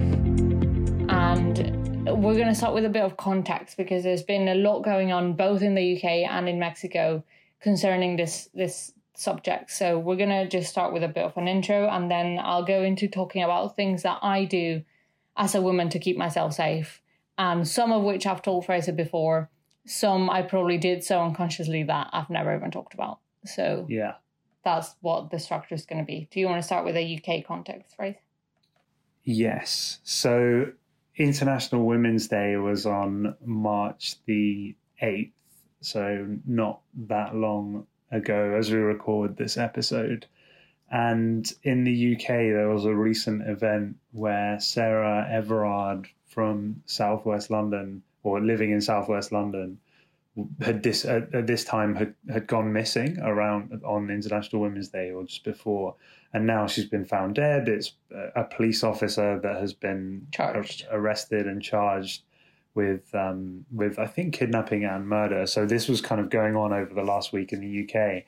And 1.10 2.04
we're 2.22 2.36
gonna 2.38 2.56
start 2.56 2.74
with 2.74 2.84
a 2.84 2.90
bit 2.90 3.04
of 3.04 3.16
context 3.16 3.78
because 3.78 4.04
there's 4.04 4.24
been 4.24 4.50
a 4.50 4.56
lot 4.56 4.82
going 4.82 5.14
on 5.14 5.34
both 5.34 5.62
in 5.62 5.76
the 5.76 5.96
UK 5.96 6.30
and 6.30 6.50
in 6.50 6.60
Mexico 6.60 7.24
concerning 7.62 8.16
this 8.18 8.50
this 8.54 8.92
subject. 9.16 9.72
So 9.72 9.98
we're 9.98 10.18
gonna 10.18 10.48
just 10.48 10.70
start 10.70 10.94
with 10.94 11.04
a 11.04 11.08
bit 11.08 11.24
of 11.24 11.38
an 11.38 11.48
intro 11.48 11.88
and 11.88 12.12
then 12.12 12.40
I'll 12.42 12.66
go 12.66 12.84
into 12.84 13.08
talking 13.08 13.44
about 13.44 13.76
things 13.76 14.04
that 14.04 14.20
I 14.22 14.46
do 14.46 14.84
as 15.38 15.56
a 15.56 15.62
woman 15.62 15.90
to 15.90 16.00
keep 16.00 16.18
myself 16.18 16.54
safe. 16.54 17.02
And 17.38 17.68
some 17.68 17.92
of 17.92 18.04
which 18.04 18.26
I've 18.26 18.42
told 18.42 18.66
Fraser 18.66 18.94
before, 18.94 19.50
some 19.86 20.30
I 20.30 20.42
probably 20.42 20.78
did 20.78 21.04
so 21.04 21.22
unconsciously 21.22 21.84
that 21.84 22.10
I've 22.14 22.30
never 22.30 22.56
even 22.56 22.72
talked 22.72 22.94
about. 22.94 23.20
So 23.46 23.86
Yeah. 23.90 24.16
that's 24.64 24.96
what 25.02 25.30
the 25.32 25.40
structure 25.40 25.76
is 25.76 25.86
going 25.86 26.00
to 26.02 26.06
be. 26.06 26.28
Do 26.32 26.40
you 26.40 26.48
want 26.48 26.60
to 26.60 26.66
start 26.66 26.86
with 26.86 26.96
a 26.96 27.04
UK 27.18 27.46
context, 27.46 27.96
Fraser? 27.96 28.20
Yes. 29.24 30.00
So 30.04 30.72
International 31.18 31.86
Women's 31.86 32.28
Day 32.28 32.56
was 32.56 32.86
on 32.86 33.36
March 33.44 34.16
the 34.26 34.76
8th, 35.02 35.32
so 35.86 36.26
not 36.46 36.82
that 37.08 37.36
long 37.36 37.86
ago 38.12 38.56
as 38.58 38.72
we 38.72 38.78
record 38.78 39.38
this 39.38 39.58
episode. 39.58 40.26
And 40.92 41.52
in 41.64 41.84
the 41.84 42.16
UK, 42.16 42.28
there 42.28 42.70
was 42.70 42.86
a 42.86 42.94
recent 42.94 43.48
event 43.48 43.98
where 44.12 44.60
Sarah 44.60 45.28
Everard 45.30 46.08
from 46.28 46.84
Southwest 46.86 47.50
London, 47.50 48.04
or 48.24 48.40
living 48.40 48.72
in 48.72 48.82
Southwest 48.82 49.32
London, 49.32 49.80
had 50.60 50.84
this 50.84 51.06
at, 51.06 51.34
at 51.34 51.48
this 51.48 51.64
time 51.64 51.96
had, 51.96 52.14
had 52.30 52.46
gone 52.46 52.74
missing 52.74 53.18
around 53.20 53.82
on 53.86 54.10
International 54.10 54.62
Women's 54.62 54.90
Day 54.90 55.12
or 55.12 55.24
just 55.24 55.44
before, 55.44 55.96
and 56.34 56.46
now 56.46 56.68
she's 56.68 56.86
been 56.86 57.06
found 57.06 57.36
dead. 57.36 57.70
It's 57.70 57.94
a 58.36 58.44
police 58.44 58.84
officer 58.84 59.40
that 59.40 59.62
has 59.62 59.74
been 59.74 60.28
Charged. 60.32 60.86
arrested 60.92 61.48
and 61.48 61.62
charged 61.62 62.24
with 62.76 63.14
um, 63.16 63.66
with 63.72 63.98
I 63.98 64.06
think 64.06 64.34
kidnapping 64.34 64.84
and 64.84 65.08
murder. 65.08 65.48
So 65.48 65.66
this 65.66 65.88
was 65.88 66.02
kind 66.02 66.22
of 66.22 66.30
going 66.30 66.56
on 66.56 66.74
over 66.74 66.94
the 66.94 67.04
last 67.04 67.34
week 67.34 67.54
in 67.54 67.62
the 67.62 67.84
UK, 67.84 68.24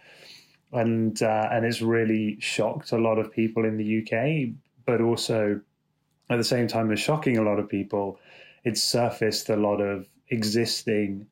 and 0.72 1.22
uh, 1.22 1.50
and 1.52 1.66
it's 1.66 1.82
really 1.82 2.40
shocked 2.40 2.92
a 2.94 2.98
lot 2.98 3.20
of 3.20 3.32
people 3.32 3.66
in 3.66 3.78
the 3.78 4.02
UK, 4.02 4.56
but 4.86 5.02
also 5.02 5.62
at 6.30 6.38
the 6.38 6.44
same 6.44 6.68
time 6.68 6.92
as 6.92 7.00
shocking 7.00 7.38
a 7.38 7.44
lot 7.44 7.60
of 7.60 7.70
people, 7.70 8.20
it's 8.64 8.84
surfaced 8.84 9.50
a 9.50 9.56
lot 9.56 9.80
of 9.80 10.08
existing, 10.30 11.28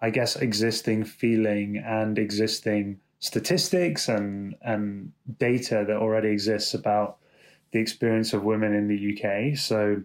I 0.00 0.10
guess, 0.10 0.36
existing 0.36 1.04
feeling 1.04 1.76
and 1.76 2.18
existing 2.18 3.00
statistics 3.20 4.08
and 4.08 4.54
and 4.62 5.12
data 5.38 5.84
that 5.86 5.96
already 5.96 6.28
exists 6.28 6.74
about 6.74 7.18
the 7.72 7.80
experience 7.80 8.32
of 8.32 8.44
women 8.44 8.74
in 8.74 8.88
the 8.88 9.12
UK. 9.12 9.56
So 9.58 10.02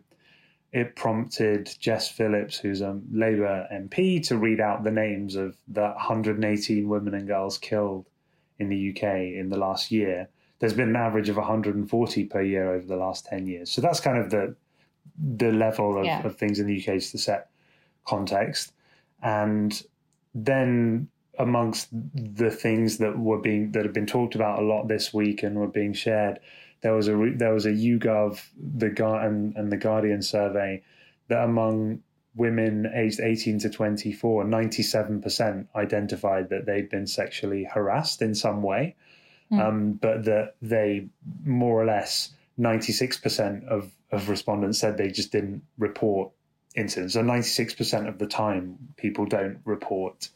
it 0.73 0.95
prompted 0.95 1.69
Jess 1.79 2.09
Phillips, 2.09 2.57
who's 2.57 2.81
a 2.81 2.99
Labour 3.11 3.67
MP, 3.71 4.25
to 4.27 4.37
read 4.37 4.59
out 4.59 4.83
the 4.83 4.91
names 4.91 5.35
of 5.35 5.55
the 5.67 5.83
118 5.83 6.89
women 6.89 7.13
and 7.13 7.27
girls 7.27 7.57
killed 7.59 8.09
in 8.57 8.69
the 8.69 8.89
UK 8.89 9.03
in 9.35 9.49
the 9.49 9.57
last 9.57 9.91
year. 9.91 10.27
There's 10.59 10.73
been 10.73 10.89
an 10.89 10.95
average 10.95 11.29
of 11.29 11.37
140 11.37 12.25
per 12.25 12.41
year 12.41 12.73
over 12.73 12.85
the 12.87 12.95
last 12.95 13.25
10 13.25 13.45
years. 13.47 13.69
So 13.71 13.81
that's 13.81 13.99
kind 13.99 14.17
of 14.17 14.29
the 14.31 14.55
the 15.37 15.51
level 15.51 15.97
of, 15.99 16.05
Yeah. 16.05 16.25
of 16.25 16.37
things 16.37 16.59
in 16.59 16.65
the 16.65 16.75
UK 16.75 16.95
just 16.97 17.11
to 17.11 17.17
set 17.19 17.49
context. 18.05 18.73
And 19.21 19.79
then 20.33 21.09
amongst 21.37 21.89
the 21.91 22.49
things 22.49 22.97
that 22.97 23.19
were 23.19 23.37
being 23.37 23.71
that 23.73 23.83
have 23.83 23.93
been 23.93 24.07
talked 24.07 24.33
about 24.33 24.59
a 24.59 24.65
lot 24.65 24.87
this 24.87 25.13
week 25.13 25.43
and 25.43 25.55
were 25.57 25.67
being 25.67 25.93
shared, 25.93 26.39
there 26.83 26.93
was 26.93 27.07
a 27.07 27.15
re- 27.15 27.35
there 27.35 27.53
was 27.53 27.65
a 27.65 27.71
YouGov 27.71 28.39
the 28.57 28.87
and, 29.21 29.55
and 29.55 29.71
the 29.71 29.77
Guardian 29.77 30.21
survey 30.21 30.83
that 31.29 31.43
among 31.43 32.03
women 32.35 32.91
aged 32.93 33.19
18 33.19 33.59
to 33.59 33.69
24, 33.69 34.43
97% 34.45 35.67
identified 35.75 36.49
that 36.49 36.65
they'd 36.65 36.89
been 36.89 37.07
sexually 37.07 37.63
harassed 37.63 38.21
in 38.21 38.33
some 38.35 38.63
way, 38.63 38.95
um, 39.51 39.93
but 39.93 40.25
that 40.25 40.55
they 40.61 41.07
more 41.45 41.81
or 41.81 41.85
less 41.85 42.31
96% 42.59 43.65
of, 43.67 43.91
of 44.11 44.29
respondents 44.29 44.79
said 44.79 44.97
they 44.97 45.09
just 45.09 45.31
didn't 45.31 45.61
report 45.77 46.31
incidents. 46.75 47.13
So 47.13 47.21
96% 47.21 48.07
of 48.07 48.17
the 48.17 48.27
time, 48.27 48.77
people 48.97 49.25
don't 49.25 49.59
report 49.63 50.29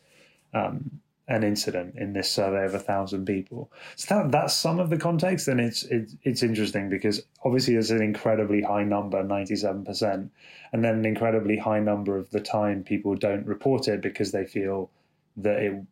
um, 0.53 1.01
an 1.29 1.43
incident 1.43 1.95
in 1.97 2.13
this 2.13 2.31
survey 2.31 2.63
of 2.65 2.73
a 2.73 2.79
thousand 2.79 3.25
people. 3.25 3.69
So 3.97 4.15
that, 4.15 4.31
that's 4.31 4.53
some 4.53 4.79
of 4.79 4.89
the 4.89 4.97
context, 4.97 5.47
and 5.47 5.59
it's 5.59 5.83
it's 5.83 6.15
it's 6.23 6.43
interesting 6.43 6.89
because 6.89 7.21
obviously 7.43 7.73
there's 7.73 7.91
an 7.91 8.01
incredibly 8.01 8.61
high 8.61 8.83
number, 8.83 9.23
97%, 9.23 10.29
and 10.71 10.83
then 10.83 10.95
an 10.95 11.05
incredibly 11.05 11.57
high 11.57 11.79
number 11.79 12.17
of 12.17 12.29
the 12.31 12.39
time 12.39 12.83
people 12.83 13.15
don't 13.15 13.45
report 13.45 13.87
it 13.87 14.01
because 14.01 14.31
they 14.31 14.45
feel 14.45 14.89
that 15.37 15.59
it 15.59 15.83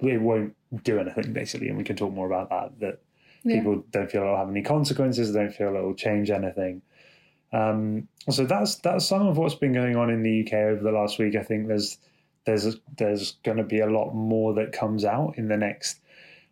it 0.00 0.20
won't 0.20 0.56
do 0.82 0.98
anything 0.98 1.32
basically, 1.32 1.68
and 1.68 1.78
we 1.78 1.84
can 1.84 1.96
talk 1.96 2.12
more 2.12 2.26
about 2.26 2.50
that. 2.50 2.80
That 2.80 3.00
Yeah. 3.44 3.58
people 3.58 3.84
don't 3.90 4.10
feel 4.10 4.22
it'll 4.22 4.36
have 4.36 4.50
any 4.50 4.62
consequences, 4.62 5.32
they 5.32 5.40
don't 5.40 5.54
feel 5.54 5.74
it'll 5.76 5.94
change 5.94 6.30
anything. 6.30 6.82
Um, 7.52 8.08
so 8.28 8.44
that's 8.44 8.76
that's 8.76 9.06
some 9.06 9.24
of 9.26 9.38
what's 9.38 9.54
been 9.54 9.72
going 9.72 9.94
on 9.94 10.10
in 10.10 10.24
the 10.24 10.40
UK 10.44 10.54
over 10.54 10.82
the 10.82 10.90
last 10.90 11.20
week. 11.20 11.36
I 11.36 11.44
think 11.44 11.68
there's 11.68 11.98
there's 12.44 12.76
there's 12.96 13.32
going 13.44 13.56
to 13.56 13.64
be 13.64 13.80
a 13.80 13.90
lot 13.90 14.12
more 14.12 14.54
that 14.54 14.72
comes 14.72 15.04
out 15.04 15.38
in 15.38 15.48
the 15.48 15.56
next 15.56 16.00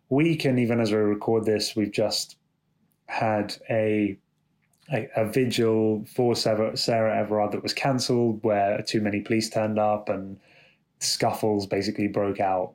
week, 0.09 0.45
and 0.45 0.59
even 0.59 0.79
as 0.79 0.91
we 0.91 0.97
record 0.97 1.45
this, 1.45 1.75
we've 1.75 1.91
just 1.91 2.37
had 3.07 3.55
a 3.69 4.17
a, 4.91 5.09
a 5.15 5.25
vigil 5.25 6.05
for 6.13 6.35
Sarah, 6.35 7.17
Everard 7.17 7.51
that 7.53 7.63
was 7.63 7.73
cancelled, 7.73 8.43
where 8.43 8.81
too 8.81 9.01
many 9.01 9.21
police 9.21 9.49
turned 9.49 9.79
up 9.79 10.09
and 10.09 10.39
scuffles 10.99 11.65
basically 11.67 12.07
broke 12.07 12.39
out. 12.39 12.73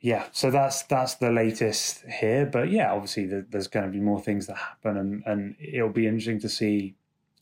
Yeah, 0.00 0.26
so 0.30 0.50
that's 0.50 0.84
that's 0.84 1.16
the 1.16 1.30
latest 1.30 2.04
here. 2.06 2.46
But 2.46 2.70
yeah, 2.70 2.92
obviously 2.92 3.26
there, 3.26 3.44
there's 3.48 3.66
going 3.66 3.86
to 3.86 3.92
be 3.92 4.00
more 4.00 4.20
things 4.20 4.46
that 4.46 4.56
happen, 4.56 4.96
and 4.96 5.22
and 5.26 5.56
it'll 5.60 5.88
be 5.88 6.06
interesting 6.06 6.40
to 6.40 6.48
see. 6.48 6.94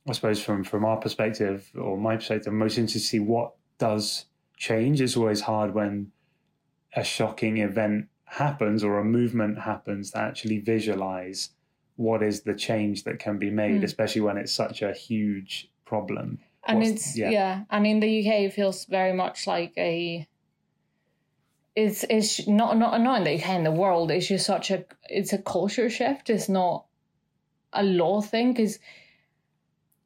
I 0.09 0.13
suppose 0.13 0.41
from 0.41 0.65
from 0.65 0.85
our 0.85 0.97
perspective 0.97 1.71
or 1.75 1.99
my 1.99 2.17
perspective, 2.17 2.53
most 2.53 2.79
interested 2.79 3.01
to 3.01 3.05
see 3.05 3.19
what 3.19 3.53
does 3.79 4.27
change. 4.57 5.01
It's 5.01 5.17
always 5.17 5.43
hard 5.43 5.75
when 5.75 6.13
a 6.95 7.05
shocking 7.05 7.59
event 7.59 8.09
happens 8.25 8.83
or 8.83 8.99
a 8.99 9.05
movement 9.05 9.61
happens 9.61 10.11
to 10.13 10.19
actually 10.19 10.59
visualize 10.59 11.51
what 11.97 12.23
is 12.23 12.43
the 12.43 12.55
change 12.55 13.05
that 13.05 13.19
can 13.19 13.39
be 13.39 13.51
made, 13.51 13.81
Mm. 13.81 13.85
especially 13.85 14.21
when 14.23 14.37
it's 14.37 14.53
such 14.53 14.83
a 14.83 14.93
huge 14.93 15.71
problem. 15.85 16.39
and 16.69 16.79
What's- 16.79 16.91
it's 16.91 17.17
yeah. 17.17 17.31
yeah. 17.31 17.63
and 17.71 17.87
in 17.87 18.01
the 18.01 18.09
UK 18.21 18.45
it 18.47 18.53
feels 18.53 18.87
very 18.87 19.13
much 19.13 19.47
like 19.47 19.73
a 19.79 20.27
it's 21.77 22.05
it's 22.11 22.47
not 22.49 22.77
not 22.77 23.01
not 23.01 23.19
in 23.19 23.25
the 23.25 23.35
UK 23.41 23.51
in 23.55 23.63
the 23.65 23.71
world 23.71 24.11
it's 24.11 24.27
just 24.29 24.47
such 24.47 24.71
a 24.73 24.85
it's 25.09 25.33
a 25.33 25.39
culture 25.39 25.89
shift 25.91 26.29
it's 26.31 26.49
not 26.49 26.87
a 27.73 27.83
law 27.85 28.21
thing 28.21 28.53
because 28.53 28.79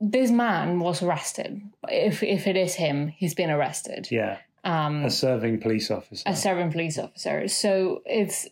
this 0.00 0.30
man 0.30 0.80
was 0.80 1.02
arrested 1.02 1.60
if 1.88 2.22
if 2.22 2.46
it 2.46 2.56
is 2.56 2.74
him 2.74 3.08
he's 3.08 3.34
been 3.34 3.50
arrested 3.50 4.08
Yeah, 4.10 4.38
um 4.64 5.04
a 5.04 5.10
serving 5.10 5.60
police 5.60 5.90
officer. 5.90 6.22
a 6.26 6.34
serving 6.34 6.72
police 6.72 6.98
officer 6.98 7.48
so 7.48 8.02
it's 8.06 8.48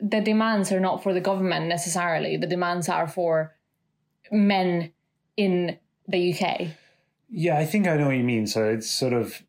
the 0.00 0.20
demands 0.20 0.70
are 0.72 0.80
not 0.80 1.02
for 1.02 1.12
the 1.14 1.20
government 1.20 1.66
necessarily 1.68 2.36
the 2.36 2.46
demands 2.46 2.88
are 2.88 3.06
for 3.08 3.54
men 4.32 4.92
in 5.36 5.78
the 6.08 6.32
UK 6.34 6.68
Yeah, 7.30 7.58
I 7.58 7.66
think 7.66 7.86
I 7.86 7.96
know 7.96 8.06
what 8.06 8.16
you 8.16 8.24
mean. 8.24 8.46
So 8.46 8.64
it's 8.68 8.90
sort 8.90 9.12
of 9.12 9.42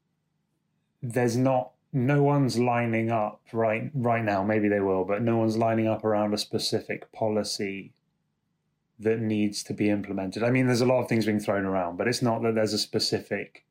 there's 1.02 1.38
not 1.38 1.72
no 1.94 2.22
one's 2.22 2.60
lining 2.60 3.10
up 3.10 3.42
right 3.54 3.90
right 3.94 4.24
now. 4.24 4.44
Maybe 4.44 4.68
they 4.68 4.82
will, 4.82 5.06
but 5.06 5.22
no 5.22 5.38
one's 5.38 5.58
lining 5.58 5.88
up 5.88 6.04
around 6.04 6.34
a 6.34 6.38
specific 6.38 7.12
policy 7.12 7.94
that 9.00 9.20
needs 9.20 9.64
to 9.64 9.74
be 9.74 9.90
implemented. 9.90 10.44
I 10.44 10.52
mean, 10.52 10.66
there's 10.68 10.82
a 10.82 10.86
lot 10.86 11.00
of 11.02 11.08
things 11.08 11.26
being 11.26 11.40
thrown 11.40 11.66
around, 11.66 11.98
but 11.98 12.08
it's 12.08 12.22
not 12.22 12.42
that 12.44 12.56
there's 12.56 12.74
a 12.74 12.78
specific 12.78 13.66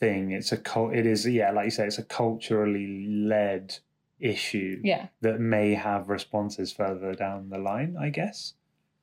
thing. 0.00 0.32
It's 0.32 0.52
a 0.52 0.56
cult. 0.56 0.94
It 0.94 1.06
is, 1.06 1.26
yeah, 1.26 1.50
like 1.52 1.66
you 1.66 1.70
say, 1.70 1.86
it's 1.86 1.98
a 1.98 2.02
culturally 2.04 3.06
led 3.08 3.76
issue 4.18 4.80
Yeah. 4.82 5.06
that 5.20 5.38
may 5.40 5.74
have 5.74 6.08
responses 6.08 6.72
further 6.72 7.14
down 7.14 7.50
the 7.50 7.58
line. 7.58 7.96
I 7.98 8.10
guess. 8.10 8.54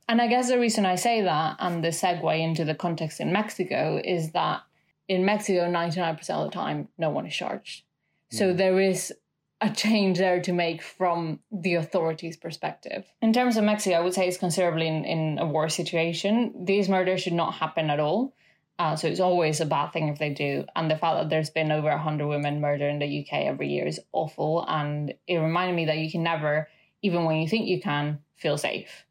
And 0.09 0.21
I 0.21 0.27
guess 0.27 0.49
the 0.49 0.59
reason 0.59 0.85
I 0.85 0.95
say 0.95 1.21
that 1.21 1.55
and 1.59 1.83
the 1.83 1.87
segue 1.89 2.39
into 2.39 2.63
the 2.65 2.75
context 2.75 3.19
in 3.19 3.31
Mexico 3.31 3.99
is 4.03 4.31
that 4.31 4.61
in 5.07 5.23
Mexico, 5.25 5.69
99% 5.71 6.29
of 6.29 6.45
the 6.45 6.51
time, 6.53 6.89
no 6.97 7.09
one 7.09 7.25
is 7.25 7.33
charged. 7.33 7.83
So 8.29 8.53
Mm. 8.53 8.57
there 8.57 8.79
is 8.79 9.13
a 9.65 9.73
change 9.73 10.17
there 10.17 10.41
to 10.41 10.53
make 10.53 10.81
from 10.81 11.39
the 11.51 11.75
authorities' 11.75 12.37
perspective. 12.37 13.05
In 13.21 13.33
terms 13.33 13.57
of 13.57 13.63
Mexico, 13.63 13.95
I 13.95 13.99
would 14.01 14.13
say 14.13 14.27
it's 14.27 14.37
considerably 14.37 14.87
in, 14.87 15.05
in 15.05 15.39
a 15.39 15.45
war 15.45 15.69
situation. 15.69 16.65
These 16.65 16.89
murders 16.89 17.21
should 17.21 17.33
not 17.33 17.55
happen 17.55 17.89
at 17.89 17.99
all. 17.99 18.33
Uh, 18.77 18.95
so 18.95 19.07
it's 19.07 19.21
always 19.21 19.61
a 19.61 19.65
bad 19.65 19.91
thing 19.93 20.09
if 20.09 20.19
they 20.19 20.29
do. 20.29 20.65
And 20.75 20.91
the 20.91 20.97
fact 20.97 21.17
that 21.17 21.29
there's 21.29 21.49
been 21.49 21.71
over 21.71 21.89
100 21.89 22.27
women 22.27 22.61
murdered 22.61 22.89
in 22.89 22.99
the 22.99 23.21
UK 23.21 23.45
every 23.45 23.69
year 23.69 23.87
is 23.87 24.01
awful. 24.11 24.65
And 24.67 25.13
it 25.27 25.37
reminded 25.37 25.75
me 25.75 25.85
that 25.85 25.97
you 25.97 26.11
can 26.11 26.23
never, 26.23 26.67
even 27.01 27.23
when 27.23 27.37
you 27.37 27.47
think 27.47 27.67
you 27.67 27.81
can, 27.81 28.19
feel 28.35 28.57
safe. 28.57 29.05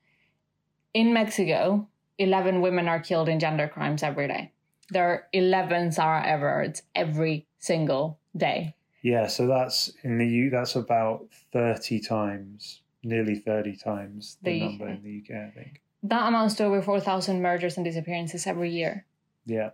In 0.93 1.15
Mexico, 1.15 1.89
11 2.19 2.61
women 2.61 2.89
are 2.89 3.01
killed 3.01 3.29
in 3.29 3.41
gender 3.41 3.67
crimes 3.67 4.03
every 4.03 4.29
day. 4.29 4.53
There 4.91 5.09
are 5.09 5.27
11 5.33 5.93
Sarah 5.93 6.23
Everards 6.23 6.83
every 6.95 7.47
single 7.59 8.19
day. 8.37 8.75
Yeah, 9.05 9.27
so 9.27 9.47
that's 9.47 9.93
in 10.03 10.17
the 10.17 10.27
U. 10.27 10.49
That's 10.49 10.77
about 10.77 11.27
thirty 11.53 12.01
times, 12.01 12.81
nearly 13.03 13.35
thirty 13.35 13.77
times 13.77 14.39
the, 14.43 14.59
The 14.59 14.65
number 14.65 14.89
in 14.89 15.03
the 15.03 15.23
UK. 15.23 15.43
I 15.43 15.51
think. 15.51 15.83
That 16.05 16.29
amounts 16.29 16.55
to 16.57 16.65
over 16.65 16.83
4,000 16.83 17.41
murders 17.41 17.79
and 17.79 17.85
disappearances 17.85 18.47
every 18.47 18.71
year. 18.71 19.07
Yeah, 19.47 19.71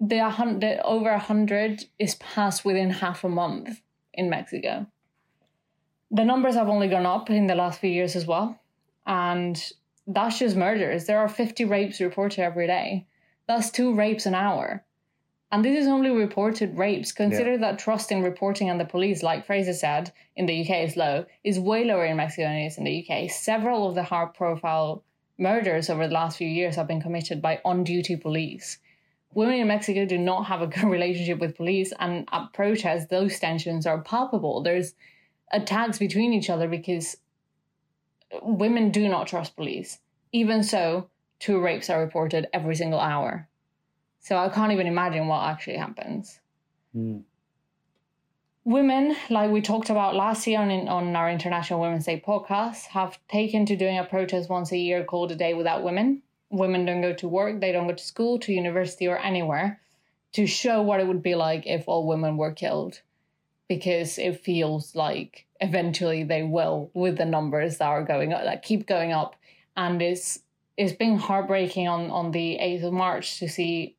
The, 0.00 0.18
a 0.18 0.56
the 0.58 0.80
over 0.84 1.10
100 1.10 1.84
is 1.98 2.14
passed 2.16 2.64
within 2.64 2.90
half 2.90 3.24
a 3.24 3.28
month 3.28 3.80
in 4.14 4.30
Mexico. 4.30 4.86
The 6.12 6.24
numbers 6.24 6.54
have 6.54 6.68
only 6.68 6.88
gone 6.88 7.06
up 7.06 7.28
in 7.28 7.48
the 7.48 7.56
last 7.56 7.80
few 7.80 7.90
years 7.90 8.14
as 8.14 8.24
well. 8.24 8.60
And 9.04 9.60
that's 10.06 10.38
just 10.38 10.56
murders. 10.56 11.06
There 11.06 11.18
are 11.18 11.28
50 11.28 11.64
rapes 11.64 12.00
reported 12.00 12.40
every 12.40 12.68
day. 12.68 13.06
That's 13.48 13.70
two 13.70 13.94
rapes 13.94 14.26
an 14.26 14.34
hour. 14.34 14.84
And 15.52 15.62
this 15.62 15.78
is 15.78 15.86
only 15.86 16.08
reported 16.08 16.78
rapes. 16.78 17.12
Consider 17.12 17.58
that 17.58 17.78
trust 17.78 18.10
in 18.10 18.22
reporting 18.22 18.70
and 18.70 18.80
the 18.80 18.86
police, 18.86 19.22
like 19.22 19.44
Fraser 19.44 19.74
said, 19.74 20.10
in 20.34 20.46
the 20.46 20.62
UK 20.62 20.88
is 20.88 20.96
low, 20.96 21.26
is 21.44 21.60
way 21.60 21.84
lower 21.84 22.06
in 22.06 22.16
Mexico 22.16 22.44
than 22.44 22.56
it 22.56 22.66
is 22.68 22.78
in 22.78 22.84
the 22.84 23.06
UK. 23.06 23.30
Several 23.30 23.86
of 23.86 23.94
the 23.94 24.02
high 24.02 24.24
profile 24.24 25.04
murders 25.36 25.90
over 25.90 26.08
the 26.08 26.14
last 26.14 26.38
few 26.38 26.48
years 26.48 26.76
have 26.76 26.88
been 26.88 27.02
committed 27.02 27.42
by 27.42 27.60
on 27.66 27.84
duty 27.84 28.16
police. 28.16 28.78
Women 29.34 29.56
in 29.56 29.68
Mexico 29.68 30.06
do 30.06 30.16
not 30.16 30.44
have 30.44 30.62
a 30.62 30.66
good 30.66 30.84
relationship 30.90 31.38
with 31.38 31.58
police, 31.58 31.92
and 32.00 32.26
at 32.32 32.54
protests, 32.54 33.08
those 33.10 33.38
tensions 33.38 33.86
are 33.86 34.00
palpable. 34.00 34.62
There's 34.62 34.94
attacks 35.52 35.98
between 35.98 36.32
each 36.32 36.48
other 36.48 36.66
because 36.66 37.18
women 38.40 38.90
do 38.90 39.06
not 39.06 39.26
trust 39.26 39.54
police. 39.54 39.98
Even 40.32 40.62
so, 40.62 41.10
two 41.40 41.60
rapes 41.60 41.90
are 41.90 42.00
reported 42.00 42.48
every 42.54 42.74
single 42.74 43.00
hour. 43.00 43.50
So 44.22 44.36
I 44.36 44.48
can't 44.48 44.72
even 44.72 44.86
imagine 44.86 45.26
what 45.26 45.44
actually 45.44 45.76
happens. 45.76 46.40
Mm. 46.96 47.24
Women, 48.64 49.16
like 49.28 49.50
we 49.50 49.60
talked 49.60 49.90
about 49.90 50.14
last 50.14 50.46
year 50.46 50.60
on, 50.60 50.70
on 50.88 51.16
our 51.16 51.28
International 51.28 51.80
Women's 51.80 52.06
Day 52.06 52.22
podcast, 52.24 52.86
have 52.86 53.18
taken 53.28 53.66
to 53.66 53.76
doing 53.76 53.98
a 53.98 54.04
protest 54.04 54.48
once 54.48 54.70
a 54.70 54.78
year 54.78 55.02
called 55.02 55.32
A 55.32 55.36
Day 55.36 55.54
Without 55.54 55.82
Women. 55.82 56.22
Women 56.50 56.84
don't 56.84 57.02
go 57.02 57.12
to 57.14 57.28
work, 57.28 57.60
they 57.60 57.72
don't 57.72 57.88
go 57.88 57.94
to 57.94 58.04
school, 58.04 58.38
to 58.40 58.52
university, 58.52 59.08
or 59.08 59.18
anywhere 59.18 59.80
to 60.32 60.46
show 60.46 60.80
what 60.82 61.00
it 61.00 61.06
would 61.06 61.22
be 61.22 61.34
like 61.34 61.66
if 61.66 61.88
all 61.88 62.06
women 62.06 62.36
were 62.36 62.52
killed. 62.52 63.00
Because 63.68 64.18
it 64.18 64.40
feels 64.40 64.94
like 64.94 65.46
eventually 65.60 66.24
they 66.24 66.42
will 66.42 66.90
with 66.94 67.16
the 67.18 67.24
numbers 67.24 67.78
that 67.78 67.86
are 67.86 68.04
going 68.04 68.32
up, 68.32 68.44
that 68.44 68.62
keep 68.62 68.86
going 68.86 69.12
up. 69.12 69.36
And 69.76 70.00
it's 70.02 70.40
it's 70.76 70.92
been 70.92 71.18
heartbreaking 71.18 71.88
on, 71.88 72.10
on 72.10 72.30
the 72.30 72.58
8th 72.60 72.84
of 72.84 72.92
March 72.92 73.38
to 73.40 73.48
see 73.48 73.96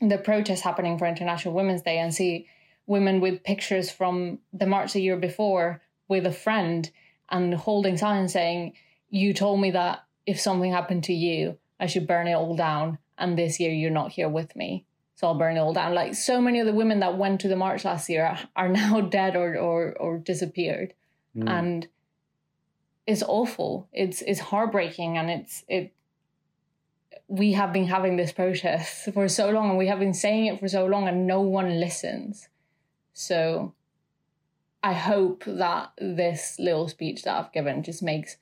the 0.00 0.18
protest 0.18 0.62
happening 0.62 0.98
for 0.98 1.06
International 1.06 1.54
Women's 1.54 1.82
Day 1.82 1.98
and 1.98 2.14
see 2.14 2.48
women 2.86 3.20
with 3.20 3.44
pictures 3.44 3.90
from 3.90 4.38
the 4.52 4.66
march 4.66 4.92
the 4.92 5.00
year 5.00 5.16
before 5.16 5.80
with 6.08 6.26
a 6.26 6.32
friend 6.32 6.90
and 7.30 7.54
holding 7.54 7.96
signs 7.96 8.32
saying, 8.32 8.74
You 9.08 9.32
told 9.32 9.60
me 9.60 9.70
that 9.70 10.04
if 10.26 10.40
something 10.40 10.72
happened 10.72 11.04
to 11.04 11.14
you, 11.14 11.58
I 11.80 11.86
should 11.86 12.06
burn 12.06 12.28
it 12.28 12.34
all 12.34 12.56
down. 12.56 12.98
And 13.16 13.38
this 13.38 13.60
year 13.60 13.72
you're 13.72 13.90
not 13.90 14.12
here 14.12 14.28
with 14.28 14.54
me. 14.56 14.84
So 15.16 15.28
I'll 15.28 15.38
burn 15.38 15.56
it 15.56 15.60
all 15.60 15.72
down. 15.72 15.94
Like 15.94 16.14
so 16.14 16.40
many 16.40 16.60
of 16.60 16.66
the 16.66 16.74
women 16.74 17.00
that 17.00 17.16
went 17.16 17.40
to 17.42 17.48
the 17.48 17.56
march 17.56 17.84
last 17.84 18.08
year 18.08 18.38
are 18.56 18.68
now 18.80 19.00
dead 19.00 19.36
or 19.36 19.56
or, 19.56 19.96
or 19.98 20.18
disappeared. 20.18 20.94
Mm. 21.36 21.48
And 21.48 21.88
it's 23.06 23.22
awful. 23.22 23.88
It's 23.92 24.22
it's 24.22 24.40
heartbreaking 24.40 25.16
and 25.16 25.30
it's 25.30 25.64
it 25.68 25.92
we 27.28 27.52
have 27.52 27.72
been 27.72 27.86
having 27.86 28.16
this 28.16 28.32
protest 28.32 29.12
for 29.12 29.28
so 29.28 29.50
long 29.50 29.70
and 29.70 29.78
we 29.78 29.86
have 29.86 29.98
been 29.98 30.14
saying 30.14 30.46
it 30.46 30.60
for 30.60 30.68
so 30.68 30.86
long 30.86 31.08
and 31.08 31.26
no 31.26 31.40
one 31.40 31.80
listens. 31.80 32.48
So 33.14 33.74
I 34.82 34.92
hope 34.92 35.44
that 35.46 35.92
this 35.98 36.56
little 36.58 36.88
speech 36.88 37.22
that 37.22 37.38
I've 37.38 37.52
given 37.52 37.82
just 37.82 38.02
makes 38.02 38.36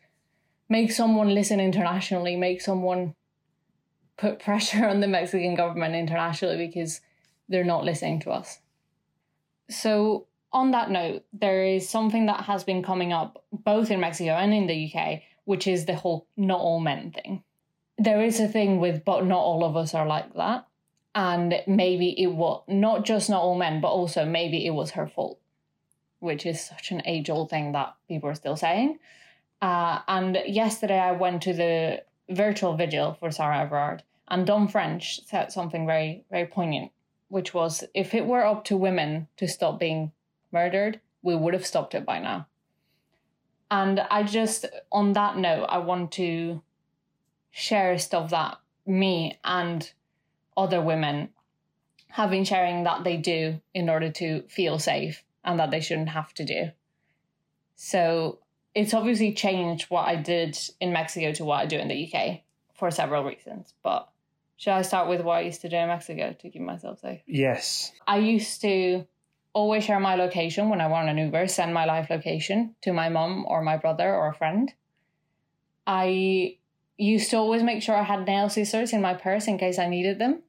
makes 0.69 0.97
someone 0.97 1.35
listen 1.35 1.61
internationally, 1.61 2.35
make 2.35 2.61
someone 2.61 3.15
put 4.17 4.39
pressure 4.39 4.87
on 4.89 5.01
the 5.01 5.09
Mexican 5.09 5.55
government 5.55 5.95
internationally 5.95 6.57
because 6.57 7.01
they're 7.49 7.65
not 7.65 7.85
listening 7.85 8.21
to 8.21 8.31
us. 8.31 8.59
So 9.69 10.27
on 10.53 10.73
that 10.73 10.91
note, 10.91 11.25
there 11.33 11.65
is 11.65 11.89
something 11.89 12.27
that 12.27 12.45
has 12.45 12.65
been 12.65 12.83
coming 12.83 13.13
up 13.13 13.45
both 13.53 13.91
in 13.91 14.01
Mexico 14.01 14.33
and 14.33 14.53
in 14.53 14.67
the 14.67 14.93
UK, 14.93 15.23
which 15.45 15.67
is 15.67 15.85
the 15.85 15.95
whole 15.95 16.27
not 16.37 16.61
all 16.61 16.81
men 16.81 17.13
thing 17.13 17.43
there 18.03 18.23
is 18.23 18.41
a 18.41 18.49
thing 18.49 18.81
with 18.81 19.05
but 19.05 19.25
not 19.25 19.39
all 19.39 19.65
of 19.65 19.77
us 19.77 19.95
are 19.95 20.07
like 20.07 20.35
that. 20.35 20.67
And 21.15 21.63
maybe 21.67 22.21
it 22.21 22.29
was 22.29 22.63
not 22.69 23.05
just 23.05 23.29
not 23.29 23.43
all 23.43 23.55
men 23.57 23.81
but 23.81 23.89
also 23.89 24.25
maybe 24.25 24.67
it 24.67 24.71
was 24.71 24.93
her 24.93 25.07
fault 25.07 25.39
which 26.21 26.47
is 26.47 26.65
such 26.65 26.93
an 26.93 27.03
age 27.05 27.29
old 27.29 27.51
thing 27.51 27.73
that 27.73 27.95
people 28.07 28.31
are 28.31 28.35
still 28.35 28.57
saying. 28.57 28.99
Uh, 29.61 30.01
and 30.09 30.39
yesterday 30.47 30.99
i 30.99 31.13
went 31.13 31.43
to 31.43 31.53
the 31.53 32.03
virtual 32.31 32.77
vigil 32.77 33.17
for 33.21 33.31
sarah 33.31 33.61
everard 33.61 34.03
and 34.29 34.47
Dawn 34.47 34.67
French 34.67 35.25
said 35.27 35.53
something 35.53 35.87
very 35.87 36.25
very 36.31 36.47
poignant 36.47 36.91
which 37.29 37.55
was 37.55 37.85
if 37.95 38.15
it 38.15 38.27
were 38.27 38.45
up 38.45 38.65
to 38.65 38.77
women 38.77 39.29
to 39.37 39.47
stop 39.47 39.79
being 39.79 40.11
murdered 40.51 41.01
we 41.23 41.37
would 41.37 41.55
have 41.55 41.67
stopped 41.67 41.95
it 41.95 42.05
by 42.05 42.19
now. 42.19 42.47
And 43.71 44.01
i 44.01 44.23
just 44.25 44.67
on 44.91 45.13
that 45.13 45.37
note 45.37 45.67
i 45.69 45.79
want 45.79 46.11
to 46.13 46.63
share 47.53 47.97
stuff 47.99 48.31
that 48.31 48.59
me 48.85 49.39
and 49.45 49.93
other 50.57 50.83
women 50.83 51.29
have 52.09 52.31
been 52.31 52.45
sharing 52.45 52.85
that 52.85 53.05
they 53.05 53.17
do 53.17 53.61
in 53.73 53.89
order 53.89 54.11
to 54.11 54.43
feel 54.49 54.79
safe 54.79 55.23
and 55.45 55.59
that 55.59 55.71
they 55.71 55.81
shouldn't 55.81 56.09
have 56.09 56.33
to 56.35 56.45
do. 56.45 56.71
So 57.77 58.39
it's 58.75 58.95
obviously 58.95 59.33
changed 59.35 59.91
what 59.91 60.07
I 60.09 60.17
did 60.17 60.59
in 60.81 60.93
Mexico 60.93 61.33
to 61.33 61.45
what 61.45 61.61
I 61.61 61.67
do 61.67 61.79
in 61.79 61.89
the 61.89 62.13
UK 62.13 62.41
for 62.75 62.91
several 62.91 63.25
reasons. 63.25 63.75
But 63.83 64.09
should 64.57 64.73
I 64.73 64.83
start 64.83 65.09
with 65.09 65.23
what 65.23 65.39
I 65.39 65.41
used 65.41 65.63
to 65.63 65.69
do 65.69 65.77
in 65.77 65.89
Mexico 65.89 66.35
to 66.39 66.51
keep 66.51 66.61
myself 66.61 67.01
safe? 67.01 67.21
Yes. 67.27 67.93
I 68.07 68.19
used 68.19 68.61
to 68.63 69.07
always 69.53 69.85
share 69.85 70.01
my 70.01 70.15
location 70.15 70.69
when 70.69 70.81
I 70.81 70.87
want 70.87 71.09
an 71.09 71.19
Uber, 71.19 71.49
send 71.49 71.75
my 71.75 71.85
live 71.85 72.09
location 72.11 72.75
to 72.83 72.93
my 72.93 73.09
mum 73.09 73.45
or 73.47 73.63
my 73.63 73.77
brother 73.77 74.15
or 74.15 74.29
a 74.29 74.35
friend. 74.35 74.73
I 75.87 76.59
used 77.03 77.31
to 77.31 77.37
always 77.37 77.63
make 77.63 77.83
sure 77.83 77.97
I 77.97 78.03
had 78.03 78.27
nail 78.27 78.49
scissors 78.49 78.93
in 78.93 79.01
my 79.01 79.15
purse 79.15 79.47
in 79.47 79.59
case 79.59 79.79
I 79.79 79.89
needed 79.89 80.19
them. 80.19 80.43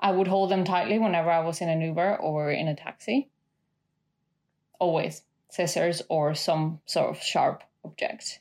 I 0.00 0.10
would 0.10 0.28
hold 0.28 0.50
them 0.50 0.64
tightly 0.64 0.98
whenever 0.98 1.30
I 1.30 1.40
was 1.40 1.60
in 1.60 1.68
an 1.68 1.80
Uber 1.80 2.16
or 2.16 2.50
in 2.50 2.66
a 2.66 2.74
taxi. 2.74 3.28
Always 4.78 5.22
scissors 5.50 6.02
or 6.08 6.34
some 6.34 6.80
sort 6.86 7.10
of 7.10 7.22
sharp 7.22 7.62
object. 7.84 8.40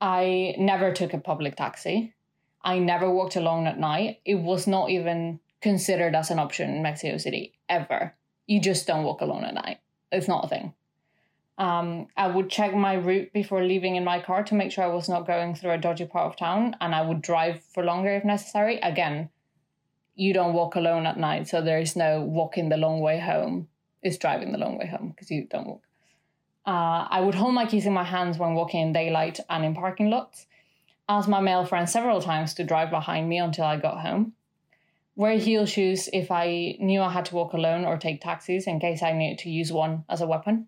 I 0.00 0.54
never 0.58 0.92
took 0.92 1.12
a 1.12 1.18
public 1.18 1.56
taxi. 1.56 2.14
I 2.62 2.78
never 2.78 3.10
walked 3.10 3.36
alone 3.36 3.66
at 3.66 3.78
night. 3.78 4.20
It 4.24 4.36
was 4.36 4.66
not 4.66 4.90
even 4.90 5.40
considered 5.60 6.14
as 6.14 6.30
an 6.30 6.38
option 6.38 6.70
in 6.70 6.82
Mexico 6.82 7.16
City 7.18 7.52
ever. 7.68 8.14
You 8.46 8.60
just 8.60 8.86
don't 8.86 9.04
walk 9.04 9.20
alone 9.20 9.44
at 9.44 9.54
night. 9.54 9.78
It's 10.10 10.28
not 10.28 10.44
a 10.44 10.48
thing. 10.48 10.74
Um, 11.58 12.08
I 12.16 12.28
would 12.28 12.50
check 12.50 12.74
my 12.74 12.94
route 12.94 13.32
before 13.32 13.64
leaving 13.64 13.96
in 13.96 14.04
my 14.04 14.20
car 14.20 14.44
to 14.44 14.54
make 14.54 14.72
sure 14.72 14.84
I 14.84 14.88
was 14.88 15.08
not 15.08 15.26
going 15.26 15.54
through 15.54 15.72
a 15.72 15.78
dodgy 15.78 16.04
part 16.04 16.26
of 16.26 16.36
town, 16.36 16.76
and 16.80 16.94
I 16.94 17.02
would 17.02 17.22
drive 17.22 17.62
for 17.72 17.82
longer 17.82 18.10
if 18.10 18.24
necessary. 18.24 18.78
Again, 18.80 19.30
you 20.14 20.34
don't 20.34 20.54
walk 20.54 20.76
alone 20.76 21.06
at 21.06 21.18
night, 21.18 21.48
so 21.48 21.62
there 21.62 21.78
is 21.78 21.96
no 21.96 22.22
walking 22.22 22.68
the 22.68 22.76
long 22.76 23.00
way 23.00 23.18
home. 23.18 23.68
It's 24.02 24.18
driving 24.18 24.52
the 24.52 24.58
long 24.58 24.78
way 24.78 24.86
home 24.86 25.10
because 25.10 25.30
you 25.30 25.46
don't 25.50 25.66
walk. 25.66 25.82
Uh, 26.66 27.06
I 27.08 27.20
would 27.20 27.34
hold 27.34 27.54
my 27.54 27.64
keys 27.64 27.86
in 27.86 27.92
my 27.92 28.04
hands 28.04 28.38
when 28.38 28.54
walking 28.54 28.80
in 28.80 28.92
daylight 28.92 29.40
and 29.48 29.64
in 29.64 29.74
parking 29.74 30.10
lots. 30.10 30.46
asked 31.08 31.28
my 31.28 31.40
male 31.40 31.64
friend 31.64 31.88
several 31.88 32.20
times 32.20 32.54
to 32.54 32.64
drive 32.64 32.90
behind 32.90 33.28
me 33.28 33.38
until 33.38 33.64
I 33.64 33.76
got 33.76 34.00
home. 34.00 34.32
Wear 35.14 35.38
heel 35.38 35.64
shoes 35.64 36.08
if 36.12 36.30
I 36.30 36.76
knew 36.80 37.00
I 37.00 37.10
had 37.10 37.24
to 37.26 37.34
walk 37.36 37.52
alone 37.52 37.84
or 37.84 37.96
take 37.96 38.20
taxis 38.20 38.66
in 38.66 38.80
case 38.80 39.02
I 39.02 39.12
needed 39.12 39.38
to 39.38 39.50
use 39.50 39.72
one 39.72 40.04
as 40.08 40.20
a 40.20 40.26
weapon. 40.26 40.66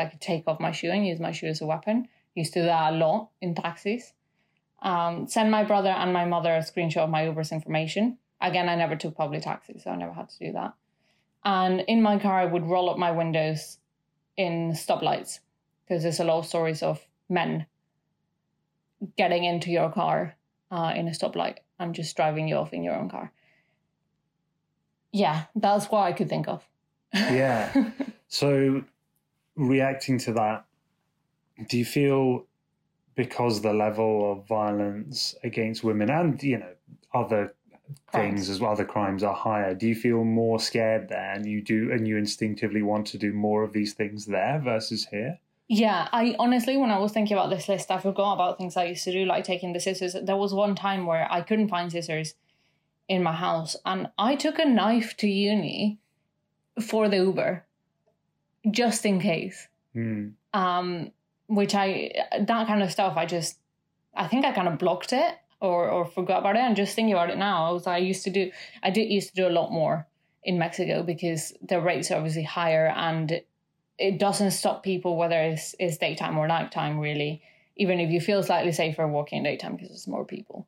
I 0.00 0.06
could 0.06 0.20
take 0.20 0.44
off 0.46 0.60
my 0.60 0.72
shoe 0.72 0.90
and 0.90 1.06
use 1.06 1.20
my 1.20 1.32
shoe 1.32 1.46
as 1.46 1.60
a 1.60 1.66
weapon. 1.66 2.08
Used 2.34 2.52
to 2.54 2.60
do 2.60 2.66
that 2.66 2.92
a 2.92 2.96
lot 2.96 3.30
in 3.40 3.54
taxis. 3.54 4.12
Um, 4.82 5.26
send 5.26 5.50
my 5.50 5.64
brother 5.64 5.90
and 5.90 6.12
my 6.12 6.24
mother 6.24 6.54
a 6.54 6.60
screenshot 6.60 6.98
of 6.98 7.10
my 7.10 7.24
Uber's 7.24 7.52
information. 7.52 8.18
Again, 8.40 8.68
I 8.68 8.76
never 8.76 8.96
took 8.96 9.16
public 9.16 9.42
taxis, 9.42 9.84
so 9.84 9.90
I 9.90 9.96
never 9.96 10.12
had 10.12 10.30
to 10.30 10.38
do 10.38 10.52
that. 10.52 10.74
And 11.44 11.80
in 11.80 12.02
my 12.02 12.18
car, 12.18 12.40
I 12.40 12.46
would 12.46 12.66
roll 12.66 12.90
up 12.90 12.98
my 12.98 13.12
windows 13.12 13.78
in 14.36 14.72
stoplights 14.72 15.40
because 15.84 16.02
there's 16.02 16.20
a 16.20 16.24
lot 16.24 16.38
of 16.38 16.46
stories 16.46 16.82
of 16.82 17.06
men 17.28 17.66
getting 19.16 19.44
into 19.44 19.70
your 19.70 19.90
car 19.90 20.36
uh, 20.70 20.92
in 20.94 21.08
a 21.08 21.10
stoplight 21.10 21.58
and 21.78 21.94
just 21.94 22.16
driving 22.16 22.48
you 22.48 22.56
off 22.56 22.72
in 22.72 22.82
your 22.82 22.94
own 22.94 23.08
car. 23.08 23.32
Yeah, 25.12 25.44
that's 25.54 25.86
what 25.86 26.02
I 26.02 26.12
could 26.12 26.28
think 26.28 26.48
of. 26.48 26.62
Yeah. 27.12 27.90
so, 28.28 28.84
reacting 29.68 30.18
to 30.18 30.32
that, 30.34 30.64
do 31.68 31.78
you 31.78 31.84
feel 31.84 32.46
because 33.14 33.60
the 33.60 33.72
level 33.72 34.32
of 34.32 34.46
violence 34.46 35.34
against 35.44 35.84
women 35.84 36.10
and 36.10 36.42
you 36.42 36.58
know 36.58 36.72
other 37.12 37.54
Crimes. 38.06 38.34
things 38.34 38.50
as 38.50 38.60
well, 38.60 38.72
other 38.72 38.84
crimes 38.84 39.22
are 39.22 39.34
higher? 39.34 39.74
Do 39.74 39.86
you 39.88 39.94
feel 39.94 40.24
more 40.24 40.60
scared 40.60 41.08
there, 41.08 41.32
and 41.32 41.44
you 41.44 41.60
do, 41.60 41.90
and 41.92 42.06
you 42.06 42.16
instinctively 42.16 42.82
want 42.82 43.06
to 43.08 43.18
do 43.18 43.32
more 43.32 43.62
of 43.62 43.72
these 43.72 43.94
things 43.94 44.26
there 44.26 44.60
versus 44.64 45.06
here? 45.10 45.38
Yeah, 45.68 46.08
I 46.12 46.34
honestly, 46.38 46.76
when 46.76 46.90
I 46.90 46.98
was 46.98 47.12
thinking 47.12 47.36
about 47.36 47.50
this 47.50 47.68
list, 47.68 47.90
I 47.90 47.98
forgot 47.98 48.34
about 48.34 48.58
things 48.58 48.76
I 48.76 48.84
used 48.84 49.04
to 49.04 49.12
do, 49.12 49.24
like 49.24 49.44
taking 49.44 49.72
the 49.72 49.80
scissors. 49.80 50.16
There 50.20 50.36
was 50.36 50.54
one 50.54 50.74
time 50.74 51.06
where 51.06 51.30
I 51.30 51.42
couldn't 51.42 51.68
find 51.68 51.90
scissors 51.90 52.34
in 53.08 53.22
my 53.22 53.32
house, 53.32 53.76
and 53.84 54.08
I 54.18 54.36
took 54.36 54.58
a 54.58 54.64
knife 54.64 55.16
to 55.18 55.28
uni 55.28 55.98
for 56.80 57.08
the 57.08 57.18
Uber, 57.18 57.66
just 58.70 59.04
in 59.06 59.20
case. 59.20 59.68
Hmm. 59.92 60.28
Um, 60.52 61.12
which 61.46 61.74
I 61.74 62.12
that 62.38 62.66
kind 62.66 62.82
of 62.82 62.90
stuff, 62.92 63.16
I 63.16 63.26
just, 63.26 63.58
I 64.14 64.26
think 64.28 64.44
I 64.44 64.52
kind 64.52 64.68
of 64.68 64.78
blocked 64.78 65.12
it 65.12 65.34
or 65.60 65.88
or 65.88 66.06
forgot 66.06 66.40
about 66.40 66.56
it. 66.56 66.60
And 66.60 66.76
just 66.76 66.94
thinking 66.94 67.12
about 67.14 67.30
it 67.30 67.38
now, 67.38 67.66
I 67.68 67.70
was 67.72 67.86
I 67.86 67.98
used 67.98 68.24
to 68.24 68.30
do, 68.30 68.50
I 68.82 68.90
did 68.90 69.10
used 69.10 69.30
to 69.30 69.34
do 69.34 69.48
a 69.48 69.50
lot 69.50 69.70
more 69.72 70.06
in 70.44 70.58
Mexico 70.58 71.02
because 71.02 71.52
the 71.60 71.80
rates 71.80 72.10
are 72.10 72.16
obviously 72.16 72.44
higher 72.44 72.86
and 72.96 73.42
it 73.98 74.18
doesn't 74.18 74.52
stop 74.52 74.82
people 74.82 75.18
whether 75.18 75.38
it's, 75.38 75.74
it's 75.78 75.98
daytime 75.98 76.38
or 76.38 76.48
nighttime 76.48 76.98
really 76.98 77.42
even 77.76 78.00
if 78.00 78.10
you 78.10 78.20
feel 78.20 78.42
slightly 78.42 78.72
safer 78.72 79.06
walking 79.06 79.38
in 79.38 79.44
daytime 79.44 79.72
because 79.74 79.88
there's 79.88 80.08
more 80.08 80.24
people 80.24 80.66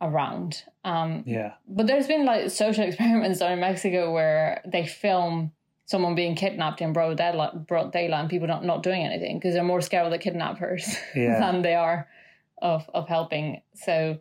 around 0.00 0.62
um, 0.84 1.22
Yeah. 1.26 1.52
but 1.68 1.86
there's 1.86 2.06
been 2.06 2.24
like 2.24 2.50
social 2.50 2.84
experiments 2.88 3.40
done 3.40 3.52
in 3.52 3.60
mexico 3.60 4.12
where 4.12 4.62
they 4.66 4.86
film 4.86 5.52
someone 5.86 6.14
being 6.14 6.34
kidnapped 6.34 6.80
in 6.82 6.92
broad 6.92 7.16
daylight, 7.16 7.66
broad 7.66 7.92
daylight 7.92 8.20
and 8.20 8.28
people 8.30 8.46
not, 8.48 8.64
not 8.64 8.82
doing 8.82 9.02
anything 9.02 9.38
because 9.38 9.54
they're 9.54 9.62
more 9.64 9.80
scared 9.80 10.04
of 10.04 10.12
the 10.12 10.18
kidnappers 10.18 10.96
Yeah. 11.14 11.38
than 11.40 11.62
they 11.62 11.74
are 11.74 12.08
of, 12.60 12.88
of 12.92 13.08
helping 13.08 13.62
so 13.74 14.18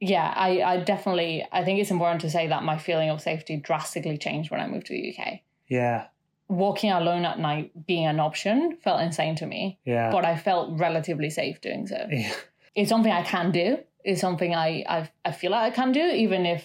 yeah 0.00 0.32
I, 0.36 0.62
I 0.62 0.76
definitely 0.78 1.44
i 1.50 1.64
think 1.64 1.80
it's 1.80 1.90
important 1.90 2.20
to 2.20 2.30
say 2.30 2.46
that 2.46 2.62
my 2.62 2.78
feeling 2.78 3.10
of 3.10 3.20
safety 3.20 3.56
drastically 3.56 4.16
changed 4.18 4.50
when 4.50 4.60
i 4.60 4.66
moved 4.68 4.86
to 4.86 4.92
the 4.92 5.10
uk 5.18 5.40
Yeah. 5.66 6.06
walking 6.48 6.92
alone 6.92 7.24
at 7.24 7.38
night 7.38 7.72
being 7.86 8.06
an 8.06 8.20
option 8.20 8.76
felt 8.84 9.00
insane 9.00 9.34
to 9.36 9.46
me, 9.46 9.78
Yeah. 9.84 10.10
but 10.10 10.24
I 10.24 10.36
felt 10.36 10.78
relatively 10.78 11.30
safe 11.30 11.60
doing 11.60 11.86
so. 11.86 12.06
yeah. 12.10 12.32
It's 12.74 12.88
something 12.88 13.12
I 13.12 13.22
can 13.22 13.50
do. 13.50 13.78
It's 14.04 14.20
something 14.20 14.54
I 14.54 14.68
I, 14.88 15.10
I 15.24 15.32
feel 15.32 15.50
like 15.50 15.72
I 15.72 15.74
can 15.74 15.92
do, 15.92 16.00
even 16.24 16.46
if 16.46 16.62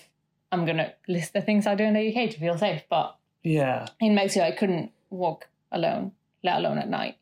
I'm 0.54 0.65
gonna 0.65 0.93
list 1.08 1.34
the 1.34 1.41
things 1.41 1.65
I 1.67 1.76
do 1.76 1.84
in 1.84 1.93
the 1.95 2.08
UK 2.15 2.30
to 2.32 2.39
feel 2.39 2.58
safe. 2.58 2.84
But 2.89 3.17
Yeah. 3.43 3.88
in 3.99 4.15
Mexico, 4.15 4.45
I 4.45 4.51
couldn't 4.51 4.91
walk 5.10 5.47
alone, 5.71 6.12
let 6.43 6.58
alone 6.58 6.77
at 6.77 6.89
night. 6.89 7.17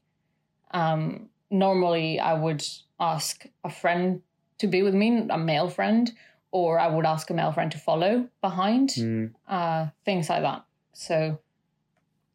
Um, 0.72 1.30
normally, 1.50 2.20
I 2.20 2.34
would 2.34 2.64
ask 3.00 3.46
a 3.64 3.70
friend 3.70 4.22
to 4.60 4.68
be 4.68 4.84
with 4.84 4.94
me, 4.94 5.26
a 5.30 5.38
male 5.38 5.70
friend, 5.70 6.12
or 6.52 6.80
I 6.80 6.88
would 6.88 7.06
ask 7.06 7.30
a 7.30 7.34
male 7.34 7.52
friend 7.52 7.72
to 7.72 7.78
follow 7.78 8.28
behind, 8.42 8.92
Hmm. 8.94 9.26
uh, 9.48 9.88
things 10.06 10.30
like 10.30 10.44
that. 10.44 10.64
So, 10.94 11.40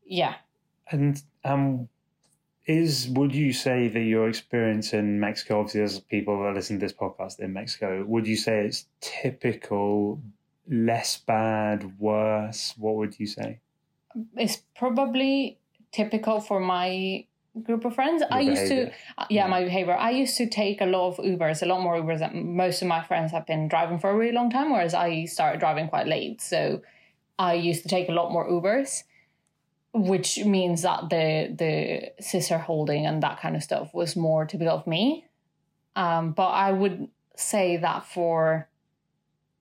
yeah, 0.05 0.35
And 0.90 1.20
um, 1.44 1.88
is 2.66 3.09
would 3.11 3.35
you 3.35 3.53
say 3.53 3.88
that 3.88 4.01
your 4.01 4.29
experience 4.29 4.92
in 4.92 5.20
Mexico, 5.20 5.61
obviously, 5.61 5.81
there's 5.81 6.01
people 6.01 6.42
that 6.42 6.55
listen 6.55 6.79
to 6.81 6.87
this 6.87 6.92
podcast 6.92 7.38
in 7.40 7.53
Mexico, 7.53 8.05
would 8.05 8.27
you 8.27 8.37
say 8.37 8.64
it's 8.66 8.87
typical, 9.01 10.20
less 10.68 11.16
bad, 11.18 11.99
worse? 12.01 12.75
What 12.77 12.96
would 12.96 13.18
you 13.20 13.27
say? 13.27 13.61
It's 14.37 14.62
probably 14.76 15.59
typical 15.92 16.40
for 16.40 16.61
my 16.61 17.24
group 17.62 17.85
of 17.85 17.94
friends. 17.94 18.22
I 18.31 18.40
Your 18.40 18.50
used 18.52 18.68
to, 18.68 18.88
uh, 19.18 19.26
yeah, 19.31 19.44
Yeah. 19.44 19.46
my 19.46 19.64
behavior. 19.64 19.96
I 19.96 20.11
used 20.11 20.37
to 20.37 20.46
take 20.46 20.81
a 20.81 20.87
lot 20.87 21.09
of 21.09 21.16
Ubers, 21.24 21.62
a 21.62 21.66
lot 21.66 21.81
more 21.81 21.96
Ubers 21.96 22.18
than 22.18 22.57
most 22.57 22.83
of 22.83 22.88
my 22.88 23.02
friends 23.02 23.33
have 23.33 23.46
been 23.46 23.68
driving 23.68 23.98
for 23.98 24.11
a 24.11 24.14
really 24.16 24.33
long 24.33 24.50
time, 24.50 24.72
whereas 24.72 24.94
I 24.94 25.24
started 25.24 25.59
driving 25.61 25.88
quite 25.88 26.07
late. 26.07 26.40
So 26.42 26.83
I 27.38 27.55
used 27.55 27.83
to 27.83 27.88
take 27.88 28.09
a 28.09 28.12
lot 28.12 28.31
more 28.33 28.46
Ubers, 28.48 29.05
which 29.92 30.44
means 30.44 30.83
that 30.83 31.09
the 31.09 31.55
the 31.62 32.22
sister 32.22 32.59
holding 32.59 33.07
and 33.07 33.22
that 33.22 33.40
kind 33.40 33.57
of 33.57 33.62
stuff 33.62 33.94
was 33.94 34.16
more 34.16 34.44
typical 34.44 34.76
of 34.76 34.87
me. 34.87 35.24
Um, 35.94 36.33
but 36.33 36.48
I 36.48 36.72
would 36.72 37.09
say 37.37 37.79
that 37.79 38.05
for 38.05 38.68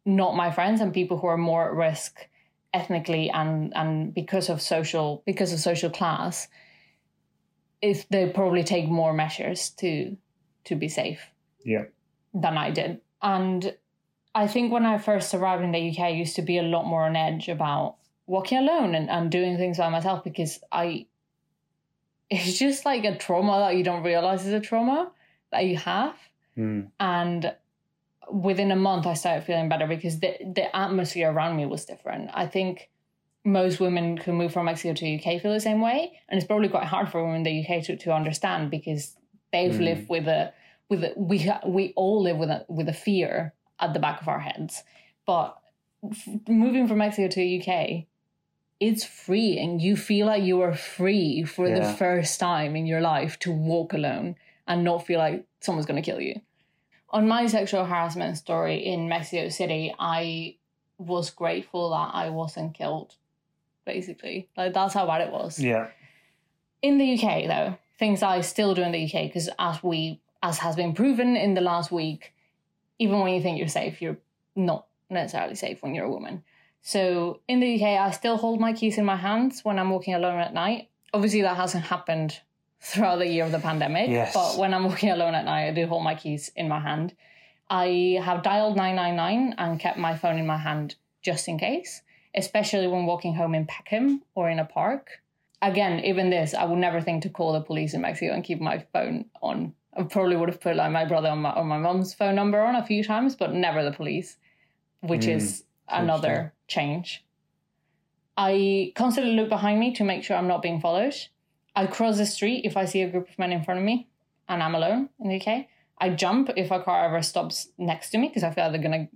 not 0.06 0.36
my 0.36 0.52
friends 0.52 0.82
and 0.82 0.94
people 0.94 1.18
who 1.18 1.28
are 1.28 1.38
more 1.38 1.66
at 1.70 1.74
risk 1.74 2.28
ethnically 2.80 3.30
and 3.30 3.74
and 3.76 4.14
because 4.14 4.50
of 4.50 4.62
social 4.62 5.24
because 5.26 5.52
of 5.54 5.60
social 5.60 5.90
class 5.90 6.48
if 7.82 8.08
they 8.10 8.30
probably 8.30 8.64
take 8.64 8.88
more 8.88 9.14
measures 9.14 9.70
to 9.82 10.18
to 10.64 10.76
be 10.76 10.90
safe 10.90 11.22
Yeah. 11.64 11.86
than 12.34 12.58
I 12.58 12.72
did. 12.72 13.02
And 13.22 13.76
I 14.34 14.48
think 14.48 14.72
when 14.74 14.86
I 14.86 14.98
first 14.98 15.34
arrived 15.34 15.64
in 15.64 15.72
the 15.72 15.90
UK, 15.90 16.00
I 16.00 16.10
used 16.10 16.36
to 16.36 16.42
be 16.42 16.58
a 16.58 16.64
lot 16.64 16.86
more 16.86 17.04
on 17.04 17.16
edge 17.16 17.48
about 17.48 17.96
walking 18.28 18.58
alone 18.58 18.96
and, 18.96 19.10
and 19.10 19.32
doing 19.32 19.58
things 19.58 19.78
by 19.78 19.90
myself 19.90 20.24
because 20.24 20.60
I, 20.72 21.06
it's 22.30 22.58
just 22.58 22.86
like 22.86 23.06
a 23.06 23.16
trauma 23.18 23.60
that 23.60 23.78
you 23.78 23.84
don't 23.84 24.04
realize 24.04 24.46
is 24.46 24.54
a 24.54 24.60
trauma 24.60 25.12
that 25.52 25.66
you 25.66 25.78
have. 25.78 26.16
Hmm. 26.56 26.82
And 27.00 27.54
within 28.32 28.72
a 28.72 28.76
month, 28.76 29.06
I 29.06 29.14
started 29.14 29.44
feeling 29.46 29.70
better 29.70 29.88
because 29.88 30.20
the, 30.20 30.36
the 30.44 30.76
atmosphere 30.76 31.32
around 31.32 31.56
me 31.58 31.66
was 31.66 31.86
different. 31.86 32.30
I 32.34 32.46
think 32.48 32.90
most 33.44 33.80
women 33.80 34.18
who 34.18 34.34
move 34.34 34.52
from 34.54 34.66
Mexico 34.66 34.94
to 34.94 35.16
UK 35.16 35.42
feel 35.42 35.54
the 35.54 35.60
same 35.60 35.82
way. 35.82 36.20
And 36.28 36.38
it's 36.38 36.48
probably 36.48 36.70
quite 36.70 36.86
hard 36.86 37.10
for 37.10 37.22
women 37.24 37.38
in 37.38 37.44
the 37.44 37.66
UK 37.66 37.84
to, 37.86 37.96
to 37.98 38.14
understand 38.14 38.72
because 38.72 39.16
they've 39.52 39.72
Mm. 39.72 39.84
lived 39.86 40.10
with 40.10 40.28
a, 40.28 40.54
with 40.90 41.04
a, 41.04 41.14
we, 41.16 41.50
we 41.68 41.94
all 41.96 42.22
live 42.24 42.38
with 42.38 42.50
a, 42.50 42.66
with 42.68 42.90
a 42.90 42.94
fear 42.94 43.54
at 43.80 43.94
the 43.94 44.00
back 44.00 44.22
of 44.22 44.28
our 44.28 44.40
heads. 44.40 44.84
But 45.28 45.58
f- 46.10 46.28
moving 46.48 46.88
from 46.88 46.98
Mexico 47.00 47.28
to 47.28 47.60
UK, 47.60 48.06
it's 48.80 49.06
freeing. 49.06 49.80
You 49.80 49.96
feel 49.96 50.28
like 50.28 50.44
you 50.44 50.62
are 50.62 50.74
free 50.76 51.44
for 51.44 51.70
the 51.70 51.84
first 51.98 52.40
time 52.40 52.76
in 52.76 52.86
your 52.86 53.02
life 53.02 53.38
to 53.40 53.52
walk 53.52 53.94
alone 53.94 54.36
and 54.68 54.84
not 54.84 55.06
feel 55.06 55.20
like 55.20 55.46
someone's 55.62 55.86
going 55.86 56.02
to 56.02 56.12
kill 56.12 56.20
you. 56.20 56.42
On 57.16 57.30
my 57.30 57.48
sexual 57.48 57.86
harassment 57.86 58.36
story 58.38 58.86
in 58.86 59.08
Mexico 59.08 59.48
City, 59.48 59.96
I 59.98 60.58
was 60.98 61.30
grateful 61.30 61.92
that 61.92 62.12
I 62.14 62.30
wasn't 62.30 62.74
killed, 62.74 63.16
basically. 63.86 64.50
Like, 64.58 64.74
that's 64.74 64.94
how 64.94 65.08
bad 65.08 65.22
it 65.22 65.32
was. 65.32 65.58
Yeah. 65.58 65.88
In 66.82 66.98
the 66.98 67.14
UK, 67.14 67.48
though, 67.48 67.78
things 67.98 68.22
I 68.22 68.42
still 68.42 68.76
do 68.76 68.82
in 68.82 68.92
the 68.92 69.06
UK, 69.06 69.30
because 69.30 69.48
as 69.58 69.82
we, 69.82 70.20
as 70.44 70.58
has 70.58 70.76
been 70.76 70.94
proven 70.94 71.38
in 71.38 71.54
the 71.54 71.62
last 71.62 71.90
week, 71.90 72.34
even 73.00 73.22
when 73.22 73.34
you 73.34 73.42
think 73.42 73.60
you're 73.60 73.70
safe, 73.70 74.02
you're 74.02 74.18
not 74.54 74.86
necessarily 75.10 75.56
safe 75.56 75.82
when 75.82 75.96
you're 75.96 76.08
a 76.08 76.12
woman. 76.12 76.44
So 76.82 77.40
in 77.48 77.62
the 77.62 77.76
UK, 77.76 77.98
I 77.98 78.12
still 78.12 78.36
hold 78.36 78.60
my 78.60 78.74
keys 78.74 78.98
in 78.98 79.06
my 79.06 79.16
hands 79.16 79.64
when 79.64 79.80
I'm 79.80 79.90
walking 79.90 80.16
alone 80.16 80.42
at 80.42 80.54
night. 80.54 80.90
Obviously, 81.14 81.44
that 81.44 81.56
hasn't 81.56 81.86
happened 81.86 82.42
throughout 82.86 83.18
the 83.20 83.28
year 83.28 83.44
of 83.44 83.52
the 83.52 83.60
pandemic. 83.60 84.10
Yes. 84.10 84.34
But 84.34 84.58
when 84.58 84.74
I'm 84.74 84.86
walking 84.86 85.10
alone 85.10 85.34
at 85.36 85.46
night, 85.46 85.68
I 85.68 85.72
do 85.72 85.88
hold 85.88 86.04
my 86.04 86.16
keys 86.16 86.52
in 86.56 86.68
my 86.68 86.80
hand. 86.80 87.14
I 87.70 88.20
have 88.24 88.44
dialed 88.44 88.76
999 88.78 89.56
and 89.58 89.80
kept 89.80 89.98
my 89.98 90.16
phone 90.16 90.38
in 90.38 90.46
my 90.46 90.58
hand 90.58 90.96
just 91.24 91.48
in 91.48 91.58
case, 91.58 92.04
especially 92.36 92.88
when 92.88 93.08
walking 93.08 93.34
home 93.34 93.56
in 93.56 93.66
Peckham 93.66 94.22
or 94.36 94.50
in 94.52 94.60
a 94.60 94.66
park. 94.66 95.22
Again, 95.62 96.02
even 96.06 96.30
this, 96.30 96.54
I 96.54 96.66
would 96.66 96.78
never 96.78 97.02
think 97.02 97.24
to 97.24 97.30
call 97.30 97.54
the 97.54 97.62
police 97.62 97.96
in 97.96 98.02
Mexico 98.02 98.34
and 98.34 98.44
keep 98.44 98.62
my 98.62 98.86
phone 98.94 99.26
on. 99.42 99.74
I 99.98 100.04
probably 100.04 100.36
would 100.36 100.50
have 100.50 100.62
put 100.62 100.76
like 100.76 100.92
my 100.92 101.06
brother 101.06 101.30
or 101.30 101.36
my, 101.36 101.52
or 101.54 101.64
my 101.64 101.80
mom's 101.80 102.14
phone 102.14 102.36
number 102.36 102.62
on 102.62 102.76
a 102.76 102.86
few 102.86 103.04
times, 103.04 103.36
but 103.36 103.54
never 103.54 103.84
the 103.84 103.92
police, 103.94 104.38
which 105.02 105.26
Mm, 105.26 105.36
is 105.38 105.64
another 105.88 106.54
change. 106.68 107.26
I 108.38 108.92
constantly 108.96 109.34
look 109.34 109.50
behind 109.50 109.80
me 109.80 109.94
to 109.96 110.04
make 110.04 110.24
sure 110.24 110.36
I'm 110.38 110.48
not 110.48 110.62
being 110.62 110.82
followed. 110.82 111.16
I 111.76 111.88
cross 111.88 112.18
the 112.18 112.26
street 112.26 112.66
if 112.66 112.78
I 112.78 112.86
see 112.86 113.02
a 113.02 113.10
group 113.10 113.30
of 113.30 113.38
men 113.38 113.52
in 113.52 113.64
front 113.64 113.80
of 113.80 113.86
me 113.86 114.08
and 114.48 114.64
I'm 114.64 114.76
alone 114.76 115.10
in 115.20 115.30
the 115.30 115.42
UK. 115.42 115.66
I 115.98 116.10
jump 116.10 116.50
if 116.56 116.72
a 116.72 116.82
car 116.82 117.06
ever 117.06 117.22
stops 117.22 117.70
next 117.78 118.12
to 118.12 118.18
me 118.18 118.28
because 118.28 118.44
I 118.44 118.52
feel 118.52 118.66
like 118.66 118.74
they're 118.74 118.82
gonna 118.82 119.08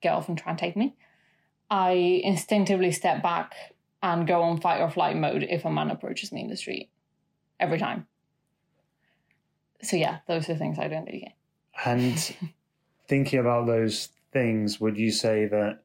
get 0.00 0.12
off 0.14 0.28
and 0.28 0.36
try 0.36 0.50
and 0.50 0.58
take 0.58 0.76
me. 0.76 0.94
I 1.70 2.20
instinctively 2.24 2.92
step 2.92 3.22
back 3.22 3.54
and 4.02 4.26
go 4.26 4.42
on 4.42 4.60
fight 4.60 4.80
or 4.80 4.90
flight 4.90 5.16
mode 5.16 5.42
if 5.48 5.64
a 5.64 5.70
man 5.70 5.90
approaches 5.90 6.32
me 6.32 6.42
in 6.42 6.48
the 6.48 6.56
street. 6.56 6.90
Every 7.58 7.78
time. 7.78 8.06
So 9.82 9.96
yeah, 9.96 10.18
those 10.28 10.48
are 10.48 10.56
things 10.56 10.78
I 10.78 10.88
do 10.88 10.94
in 10.94 11.04
the 11.04 11.24
UK. 11.24 11.32
And 11.84 12.36
thinking 13.08 13.38
about 13.38 13.66
those 13.66 14.10
things, 14.32 14.80
would 14.80 14.98
you 14.98 15.10
say 15.10 15.46
that 15.46 15.80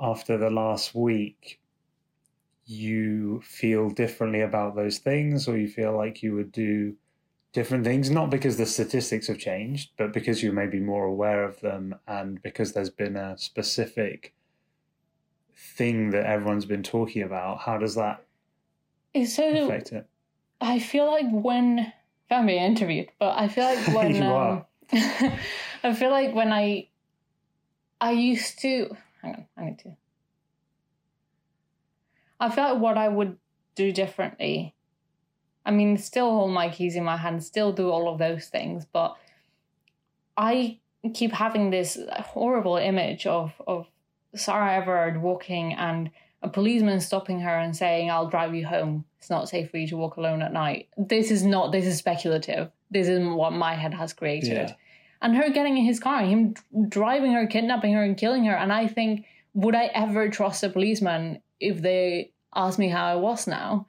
after 0.00 0.38
the 0.38 0.50
last 0.50 0.94
week, 0.94 1.60
you 2.70 3.40
feel 3.42 3.90
differently 3.90 4.42
about 4.42 4.76
those 4.76 4.98
things, 4.98 5.48
or 5.48 5.58
you 5.58 5.68
feel 5.68 5.96
like 5.96 6.22
you 6.22 6.34
would 6.34 6.52
do 6.52 6.94
different 7.52 7.84
things? 7.84 8.10
Not 8.10 8.30
because 8.30 8.56
the 8.56 8.66
statistics 8.66 9.26
have 9.26 9.38
changed, 9.38 9.90
but 9.98 10.12
because 10.12 10.42
you 10.42 10.52
may 10.52 10.68
be 10.68 10.78
more 10.78 11.04
aware 11.04 11.42
of 11.42 11.60
them 11.60 11.96
and 12.06 12.40
because 12.42 12.72
there's 12.72 12.90
been 12.90 13.16
a 13.16 13.36
specific 13.36 14.32
thing 15.52 16.10
that 16.10 16.24
everyone's 16.26 16.64
been 16.64 16.84
talking 16.84 17.22
about. 17.22 17.58
How 17.58 17.76
does 17.76 17.96
that 17.96 18.24
so 19.26 19.64
affect 19.64 19.90
it? 19.92 20.06
I 20.60 20.78
feel 20.78 21.06
like 21.06 21.26
when 21.28 21.92
I'm 22.30 22.46
being 22.46 22.62
interviewed, 22.62 23.10
but 23.18 23.36
I 23.36 23.48
feel 23.48 23.64
like 23.64 23.88
when 23.96 24.22
um. 24.22 24.64
I 25.82 25.94
feel 25.94 26.10
like 26.10 26.34
when 26.34 26.52
I 26.52 26.88
I 28.00 28.12
used 28.12 28.60
to 28.60 28.96
hang 29.22 29.34
on, 29.34 29.46
I 29.56 29.64
need 29.64 29.78
to. 29.80 29.96
I 32.40 32.50
feel 32.50 32.64
like 32.64 32.78
what 32.80 32.98
I 32.98 33.08
would 33.08 33.36
do 33.74 33.92
differently. 33.92 34.74
I 35.64 35.70
mean, 35.70 35.98
still 35.98 36.30
hold 36.30 36.52
my 36.52 36.70
keys 36.70 36.96
in 36.96 37.04
my 37.04 37.18
hand, 37.18 37.44
still 37.44 37.72
do 37.72 37.90
all 37.90 38.08
of 38.08 38.18
those 38.18 38.46
things, 38.46 38.86
but 38.90 39.16
I 40.36 40.78
keep 41.14 41.32
having 41.32 41.70
this 41.70 41.98
horrible 42.10 42.76
image 42.76 43.26
of 43.26 43.52
of 43.66 43.86
Sarah 44.34 44.74
Everard 44.74 45.20
walking 45.20 45.74
and 45.74 46.10
a 46.42 46.48
policeman 46.48 47.00
stopping 47.00 47.40
her 47.40 47.58
and 47.58 47.76
saying, 47.76 48.10
"I'll 48.10 48.28
drive 48.28 48.54
you 48.54 48.66
home. 48.66 49.04
It's 49.18 49.28
not 49.28 49.48
safe 49.48 49.70
for 49.70 49.76
you 49.76 49.88
to 49.88 49.96
walk 49.96 50.16
alone 50.16 50.40
at 50.40 50.52
night." 50.52 50.88
This 50.96 51.30
is 51.30 51.44
not. 51.44 51.72
This 51.72 51.84
is 51.84 51.98
speculative. 51.98 52.70
This 52.90 53.08
isn't 53.08 53.34
what 53.34 53.52
my 53.52 53.74
head 53.74 53.94
has 53.94 54.12
created. 54.14 54.68
Yeah. 54.68 54.74
And 55.22 55.36
her 55.36 55.50
getting 55.50 55.76
in 55.76 55.84
his 55.84 56.00
car, 56.00 56.22
him 56.22 56.54
driving 56.88 57.32
her, 57.32 57.46
kidnapping 57.46 57.92
her, 57.92 58.02
and 58.02 58.16
killing 58.16 58.44
her. 58.44 58.56
And 58.56 58.72
I 58.72 58.86
think, 58.86 59.26
would 59.54 59.74
I 59.74 59.86
ever 59.86 60.28
trust 60.28 60.62
a 60.62 60.68
policeman 60.70 61.40
if 61.58 61.80
they 61.82 62.32
asked 62.54 62.78
me 62.78 62.88
how 62.88 63.04
I 63.06 63.16
was 63.16 63.46
now? 63.46 63.86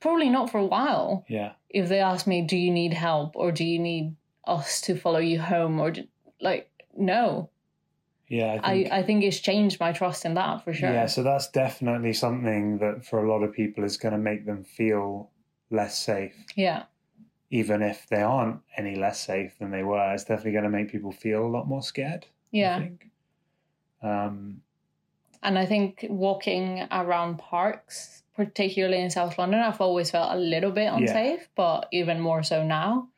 Probably 0.00 0.28
not 0.28 0.50
for 0.50 0.58
a 0.58 0.64
while. 0.66 1.24
Yeah. 1.28 1.52
If 1.70 1.88
they 1.88 2.00
ask 2.00 2.26
me, 2.26 2.42
"Do 2.42 2.56
you 2.56 2.70
need 2.72 2.94
help?" 2.94 3.36
or 3.36 3.52
"Do 3.52 3.64
you 3.64 3.78
need 3.78 4.16
us 4.46 4.80
to 4.82 4.96
follow 4.96 5.20
you 5.20 5.40
home?" 5.40 5.78
or 5.80 5.90
do, 5.92 6.04
like, 6.40 6.68
no. 6.96 7.50
Yeah. 8.28 8.60
I 8.62 8.70
I, 8.70 8.74
think, 8.74 8.92
I 8.92 9.02
think 9.02 9.24
it's 9.24 9.40
changed 9.40 9.80
my 9.80 9.92
trust 9.92 10.24
in 10.24 10.34
that 10.34 10.64
for 10.64 10.72
sure. 10.72 10.90
Yeah. 10.90 11.06
So 11.06 11.22
that's 11.22 11.48
definitely 11.48 12.12
something 12.12 12.78
that 12.78 13.04
for 13.04 13.24
a 13.24 13.28
lot 13.32 13.42
of 13.44 13.52
people 13.52 13.84
is 13.84 13.96
going 13.96 14.12
to 14.12 14.18
make 14.18 14.44
them 14.46 14.64
feel 14.64 15.30
less 15.70 15.96
safe. 15.96 16.34
Yeah. 16.56 16.84
Even 17.50 17.80
if 17.82 18.06
they 18.08 18.20
aren't 18.22 18.60
any 18.76 18.96
less 18.96 19.20
safe 19.20 19.58
than 19.58 19.70
they 19.70 19.82
were, 19.82 20.12
it's 20.12 20.24
definitely 20.24 20.52
going 20.52 20.64
to 20.64 20.70
make 20.70 20.90
people 20.90 21.12
feel 21.12 21.46
a 21.46 21.48
lot 21.48 21.66
more 21.68 21.82
scared. 21.82 22.24
I 22.26 22.28
Yeah. 22.50 22.78
think. 22.80 23.06
Um, 24.02 24.62
And 25.42 25.58
I 25.58 25.66
think 25.66 26.06
walking 26.08 26.86
around 26.90 27.38
parks, 27.38 28.22
particularly 28.34 29.00
in 29.02 29.10
South 29.10 29.38
London, 29.38 29.60
I've 29.60 29.80
always 29.80 30.10
felt 30.10 30.32
a 30.32 30.36
little 30.38 30.70
bit 30.72 30.92
unsafe, 30.92 31.48
but 31.54 31.88
even 31.92 32.20
more 32.20 32.42
so 32.42 32.64
now. 32.64 33.08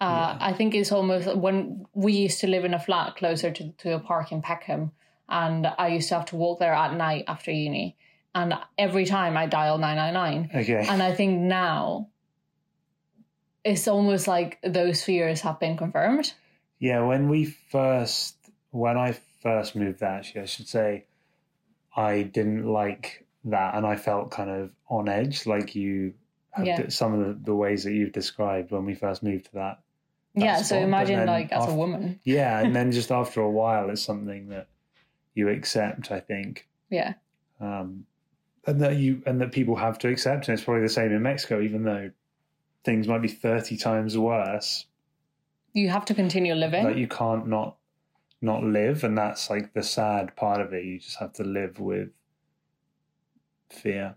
Uh, 0.00 0.36
I 0.38 0.52
think 0.52 0.74
it's 0.74 0.92
almost 0.92 1.34
when 1.36 1.86
we 1.94 2.12
used 2.12 2.40
to 2.40 2.46
live 2.46 2.64
in 2.64 2.74
a 2.74 2.78
flat 2.78 3.16
closer 3.16 3.50
to, 3.50 3.72
to 3.78 3.94
a 3.94 3.98
park 3.98 4.32
in 4.32 4.42
Peckham, 4.42 4.92
and 5.28 5.66
I 5.66 5.88
used 5.88 6.08
to 6.10 6.16
have 6.16 6.26
to 6.26 6.36
walk 6.36 6.58
there 6.58 6.74
at 6.74 6.94
night 6.94 7.24
after 7.26 7.50
uni. 7.50 7.96
And 8.34 8.54
every 8.76 9.06
time 9.06 9.36
I 9.36 9.46
dial 9.46 9.78
999. 9.78 10.50
okay. 10.62 10.86
And 10.88 11.02
I 11.02 11.14
think 11.14 11.40
now 11.40 12.08
it's 13.64 13.88
almost 13.88 14.28
like 14.28 14.58
those 14.62 15.02
fears 15.02 15.40
have 15.40 15.58
been 15.58 15.76
confirmed. 15.76 16.34
Yeah, 16.80 17.00
when 17.02 17.28
we 17.28 17.44
first, 17.44 18.36
when 18.72 18.98
I 18.98 19.16
first 19.44 19.76
moved 19.76 20.00
there, 20.00 20.08
actually, 20.10 20.40
I 20.40 20.46
should 20.46 20.66
say, 20.66 21.04
I 21.96 22.22
didn't 22.22 22.66
like 22.66 23.24
that, 23.44 23.76
and 23.76 23.86
I 23.86 23.94
felt 23.94 24.32
kind 24.32 24.50
of 24.50 24.70
on 24.88 25.08
edge, 25.08 25.46
like 25.46 25.76
you. 25.76 26.14
Have 26.52 26.66
Yeah. 26.66 26.82
d- 26.82 26.90
some 26.90 27.12
of 27.14 27.20
the, 27.26 27.34
the 27.46 27.54
ways 27.54 27.82
that 27.84 27.92
you've 27.92 28.12
described 28.12 28.70
when 28.70 28.84
we 28.84 28.94
first 28.94 29.22
moved 29.24 29.46
to 29.46 29.52
that. 29.54 29.78
that 30.36 30.44
yeah, 30.44 30.56
so 30.58 30.62
spot, 30.62 30.78
but 30.78 30.82
imagine 30.84 31.16
then 31.18 31.26
like 31.26 31.50
as 31.52 31.68
a 31.68 31.74
woman. 31.74 32.20
Yeah, 32.24 32.60
and 32.60 32.74
then 32.74 32.92
just 33.00 33.10
after 33.12 33.40
a 33.40 33.50
while, 33.50 33.90
it's 33.90 34.02
something 34.02 34.48
that 34.48 34.68
you 35.34 35.48
accept. 35.48 36.10
I 36.12 36.20
think, 36.20 36.68
Yeah. 36.90 37.14
um, 37.60 38.06
and 38.68 38.80
that 38.80 38.96
you 38.98 39.20
and 39.26 39.40
that 39.40 39.50
people 39.52 39.74
have 39.74 39.98
to 40.00 40.08
accept, 40.08 40.46
and 40.48 40.54
it's 40.56 40.62
probably 40.64 40.82
the 40.82 40.88
same 40.88 41.10
in 41.12 41.22
Mexico, 41.22 41.60
even 41.60 41.82
though 41.82 42.10
things 42.84 43.08
might 43.08 43.22
be 43.22 43.28
thirty 43.28 43.76
times 43.76 44.16
worse. 44.16 44.86
You 45.72 45.88
have 45.88 46.04
to 46.04 46.14
continue 46.14 46.54
living. 46.54 46.84
Like 46.84 46.96
you 46.98 47.08
can't 47.08 47.48
not 47.48 47.74
not 48.44 48.62
live, 48.62 49.04
and 49.04 49.16
that's 49.18 49.50
like 49.50 49.72
the 49.72 49.82
sad 49.82 50.36
part 50.36 50.60
of 50.60 50.72
it. 50.72 50.84
You 50.84 50.98
just 50.98 51.18
have 51.18 51.32
to 51.34 51.44
live 51.44 51.80
with 51.80 52.10
fear. 53.70 54.16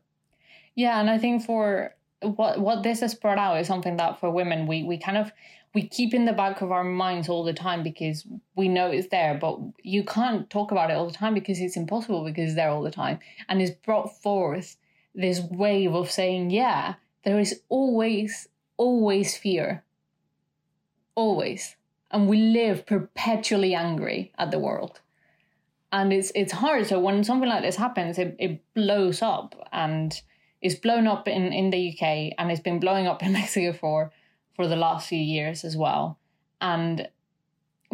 Yeah, 0.76 1.00
and 1.00 1.10
I 1.10 1.18
think 1.18 1.44
for 1.44 1.96
what 2.22 2.60
what 2.60 2.84
this 2.84 3.00
has 3.00 3.16
brought 3.16 3.38
out 3.38 3.60
is 3.60 3.68
something 3.68 3.98
that 3.98 4.20
for 4.20 4.30
women 4.32 4.68
we 4.68 4.84
we 4.84 4.98
kind 4.98 5.18
of 5.18 5.32
we 5.74 5.88
keep 5.88 6.14
in 6.14 6.26
the 6.26 6.34
back 6.34 6.62
of 6.62 6.72
our 6.72 6.84
minds 6.84 7.30
all 7.30 7.44
the 7.44 7.54
time 7.54 7.84
because 7.84 8.26
we 8.56 8.68
know 8.68 8.88
it's 8.90 9.10
there, 9.10 9.38
but 9.40 9.60
you 9.84 10.04
can't 10.04 10.50
talk 10.50 10.72
about 10.72 10.90
it 10.90 10.96
all 10.96 11.08
the 11.08 11.14
time 11.14 11.34
because 11.34 11.60
it's 11.60 11.78
impossible 11.78 12.24
because 12.26 12.46
it's 12.46 12.56
there 12.56 12.70
all 12.70 12.82
the 12.82 12.90
time. 12.90 13.20
And 13.48 13.62
it's 13.62 13.78
brought 13.86 14.20
forth 14.22 14.76
this 15.14 15.40
wave 15.40 15.94
of 15.94 16.10
saying, 16.10 16.50
yeah, 16.50 16.96
there 17.24 17.40
is 17.40 17.62
always, 17.70 18.48
always 18.78 19.38
fear. 19.38 19.84
Always. 21.16 21.76
And 22.12 22.28
we 22.28 22.38
live 22.38 22.86
perpetually 22.86 23.76
angry 23.76 24.32
at 24.38 24.52
the 24.52 24.60
world. 24.60 25.02
And 25.92 26.12
it's 26.12 26.32
it's 26.36 26.52
hard. 26.54 26.88
So 26.88 27.00
when 27.00 27.24
something 27.24 27.50
like 27.50 27.64
this 27.64 27.76
happens, 27.76 28.18
it, 28.18 28.36
it 28.40 28.62
blows 28.74 29.22
up 29.22 29.56
and 29.72 30.20
it's 30.62 30.76
blown 30.76 31.08
up 31.08 31.28
in, 31.28 31.54
in 31.54 31.70
the 31.70 31.92
UK 31.92 32.34
and 32.38 32.52
it's 32.52 32.62
been 32.62 32.80
blowing 32.80 33.08
up 33.08 33.24
in 33.26 33.34
Mexico 33.34 33.74
for 33.74 34.12
for 34.56 34.68
the 34.68 34.76
last 34.76 35.08
few 35.08 35.20
years 35.20 35.64
as 35.64 35.78
well. 35.78 36.20
And 36.60 37.08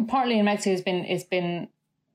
partly 0.08 0.38
in 0.38 0.44
Mexico 0.44 0.72
it's 0.72 0.82
been 0.82 1.04
it's 1.04 1.24
been 1.24 1.68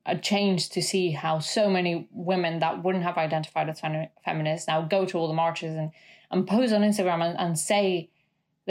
a 0.06 0.16
change 0.16 0.70
to 0.70 0.82
see 0.82 1.10
how 1.10 1.38
so 1.38 1.68
many 1.68 2.08
women 2.10 2.58
that 2.58 2.82
wouldn't 2.82 3.04
have 3.04 3.18
identified 3.18 3.68
as 3.68 3.80
femi- 3.80 4.08
feminists 4.24 4.66
now 4.66 4.82
go 4.82 5.04
to 5.04 5.18
all 5.18 5.28
the 5.28 5.34
marches 5.34 5.76
and, 5.76 5.90
and 6.30 6.46
post 6.46 6.72
on 6.72 6.80
Instagram 6.80 7.22
and, 7.22 7.38
and 7.38 7.58
say 7.58 8.10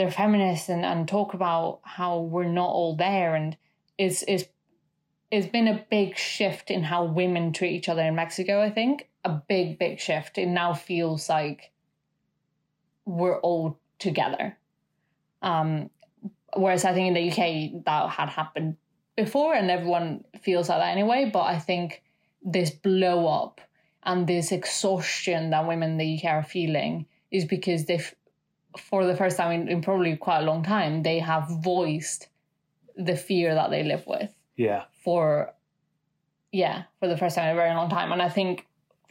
they're 0.00 0.10
feminists 0.10 0.70
and, 0.70 0.84
and 0.84 1.06
talk 1.06 1.34
about 1.34 1.80
how 1.82 2.20
we're 2.20 2.44
not 2.44 2.70
all 2.70 2.96
there 2.96 3.34
and 3.34 3.54
it's, 3.98 4.24
it's 4.26 4.44
it's 5.30 5.46
been 5.46 5.68
a 5.68 5.84
big 5.90 6.16
shift 6.16 6.70
in 6.70 6.82
how 6.82 7.04
women 7.04 7.52
treat 7.52 7.72
each 7.72 7.88
other 7.88 8.02
in 8.02 8.16
Mexico, 8.16 8.60
I 8.60 8.70
think. 8.70 9.08
A 9.24 9.30
big, 9.30 9.78
big 9.78 10.00
shift. 10.00 10.38
It 10.38 10.46
now 10.46 10.74
feels 10.74 11.28
like 11.28 11.70
we're 13.04 13.38
all 13.38 13.78
together. 13.98 14.56
Um, 15.42 15.90
whereas 16.56 16.84
I 16.84 16.94
think 16.94 17.08
in 17.08 17.14
the 17.14 17.30
UK 17.30 17.84
that 17.84 18.10
had 18.10 18.28
happened 18.28 18.76
before 19.16 19.54
and 19.54 19.70
everyone 19.70 20.24
feels 20.40 20.68
like 20.68 20.80
that 20.80 20.90
anyway. 20.90 21.30
But 21.32 21.42
I 21.42 21.58
think 21.58 22.02
this 22.42 22.70
blow 22.70 23.28
up 23.28 23.60
and 24.02 24.26
this 24.26 24.50
exhaustion 24.50 25.50
that 25.50 25.68
women 25.68 25.92
in 25.92 25.98
the 25.98 26.18
UK 26.18 26.24
are 26.24 26.42
feeling 26.42 27.06
is 27.30 27.44
because 27.44 27.84
they've, 27.84 28.14
for 28.78 29.04
the 29.06 29.16
first 29.16 29.36
time 29.36 29.52
in, 29.52 29.68
in 29.68 29.80
probably 29.82 30.16
quite 30.16 30.40
a 30.40 30.44
long 30.44 30.62
time, 30.62 31.02
they 31.02 31.18
have 31.18 31.48
voiced 31.62 32.28
the 32.96 33.16
fear 33.16 33.54
that 33.54 33.70
they 33.70 33.82
live 33.82 34.04
with 34.06 34.32
Yeah, 34.56 34.84
for 35.04 35.54
yeah 36.52 36.82
for 36.98 37.06
the 37.08 37.16
first 37.16 37.36
time 37.36 37.46
in 37.46 37.52
a 37.52 37.54
very 37.54 37.72
long 37.74 37.88
time 37.88 38.10
and 38.12 38.20
i 38.20 38.28
think 38.28 38.66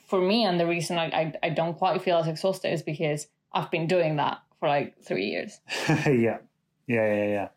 for 0.06 0.20
me 0.22 0.44
and 0.44 0.60
the 0.60 0.68
reason 0.68 0.98
I, 0.98 1.06
I, 1.06 1.34
I 1.44 1.50
don't 1.50 1.78
quite 1.78 2.02
feel 2.02 2.18
as 2.18 2.28
exhausted 2.28 2.74
is 2.74 2.84
because 2.84 3.28
i've 3.54 3.72
been 3.72 3.88
doing 3.88 4.18
that 4.18 4.40
for 4.60 4.68
like 4.68 5.02
three 5.02 5.28
years 5.28 5.60
yeah, 5.88 6.40
yeah, 6.88 7.14
yeah, 7.16 7.28
yeah. 7.38 7.48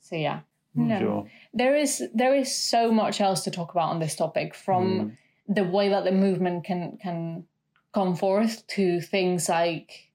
so 0.00 0.16
yeah 0.16 0.40
No. 0.74 0.98
Sure. 0.98 1.30
there 1.54 1.74
is 1.74 2.02
there 2.14 2.34
is 2.34 2.54
so 2.54 2.92
much 2.92 3.20
else 3.20 3.42
to 3.44 3.50
talk 3.50 3.70
about 3.72 3.88
on 3.90 3.98
this 4.00 4.14
topic 4.16 4.54
from 4.54 4.84
Mm. 4.84 5.16
the 5.56 5.64
way 5.64 5.88
that 5.88 6.04
the 6.04 6.12
movement 6.12 6.64
can 6.64 6.98
can 6.98 7.44
come 7.94 8.14
forth 8.14 8.66
to 8.76 9.00
things 9.00 9.48
like 9.48 10.11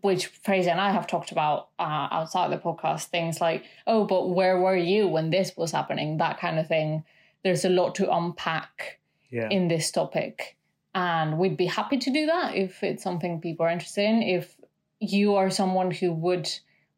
which 0.00 0.26
Fraser 0.26 0.70
and 0.70 0.80
I 0.80 0.90
have 0.90 1.06
talked 1.06 1.32
about 1.32 1.68
uh, 1.78 2.08
outside 2.10 2.50
the 2.50 2.58
podcast, 2.58 3.06
things 3.06 3.40
like, 3.40 3.64
oh, 3.86 4.04
but 4.04 4.30
where 4.30 4.58
were 4.58 4.76
you 4.76 5.06
when 5.08 5.30
this 5.30 5.56
was 5.56 5.72
happening? 5.72 6.18
That 6.18 6.38
kind 6.40 6.58
of 6.58 6.66
thing. 6.66 7.04
There's 7.44 7.64
a 7.64 7.68
lot 7.68 7.96
to 7.96 8.12
unpack 8.12 9.00
Yeah, 9.30 9.48
in 9.50 9.68
this 9.68 9.90
topic. 9.90 10.56
And 10.94 11.38
we'd 11.38 11.56
be 11.56 11.66
happy 11.66 11.98
to 11.98 12.10
do 12.10 12.26
that 12.26 12.54
if 12.54 12.82
it's 12.82 13.02
something 13.02 13.40
people 13.40 13.66
are 13.66 13.70
interested 13.70 14.04
in. 14.04 14.22
If 14.22 14.56
you 15.00 15.34
are 15.34 15.50
someone 15.50 15.90
who 15.90 16.12
would 16.12 16.48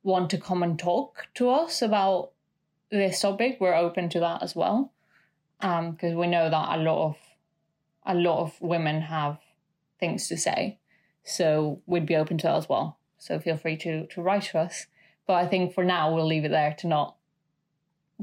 want 0.02 0.30
to 0.30 0.38
come 0.38 0.62
and 0.62 0.78
talk 0.78 1.28
to 1.34 1.48
us 1.48 1.80
about 1.80 2.32
this 2.90 3.20
topic, 3.20 3.58
we're 3.60 3.74
open 3.74 4.08
to 4.10 4.20
that 4.20 4.42
as 4.42 4.54
well. 4.54 4.92
Because 5.60 6.12
um, 6.12 6.16
we 6.16 6.26
know 6.26 6.50
that 6.50 6.78
a 6.78 6.82
lot 6.82 7.06
of 7.08 7.16
a 8.06 8.14
lot 8.14 8.42
of 8.42 8.60
women 8.60 9.00
have 9.00 9.38
things 9.98 10.28
to 10.28 10.36
say, 10.36 10.78
so 11.24 11.80
we'd 11.86 12.06
be 12.06 12.16
open 12.16 12.38
to 12.38 12.46
that 12.46 12.56
as 12.56 12.68
well. 12.68 12.98
So 13.18 13.38
feel 13.38 13.56
free 13.56 13.76
to 13.78 14.06
to 14.06 14.22
write 14.22 14.44
to 14.44 14.58
us. 14.58 14.86
But 15.26 15.34
I 15.34 15.46
think 15.46 15.74
for 15.74 15.84
now 15.84 16.14
we'll 16.14 16.26
leave 16.26 16.44
it 16.44 16.50
there 16.50 16.74
to 16.80 16.86
not 16.86 17.16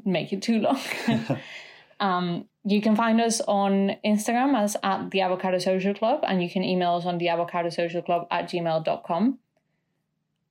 make 0.05 0.31
it 0.31 0.41
too 0.41 0.59
long. 0.59 0.79
um, 1.99 2.45
you 2.63 2.81
can 2.81 2.95
find 2.95 3.19
us 3.19 3.41
on 3.47 3.95
Instagram 4.05 4.55
as 4.55 4.77
at 4.83 5.09
the 5.09 5.21
Avocado 5.21 5.57
Social 5.57 5.93
Club, 5.93 6.23
and 6.27 6.43
you 6.43 6.49
can 6.49 6.63
email 6.63 6.93
us 6.95 7.05
on 7.05 7.17
the 7.17 7.29
Avocado 7.29 7.69
Social 7.69 8.01
Club 8.01 8.27
at 8.29 8.49
gmail.com. 8.49 9.39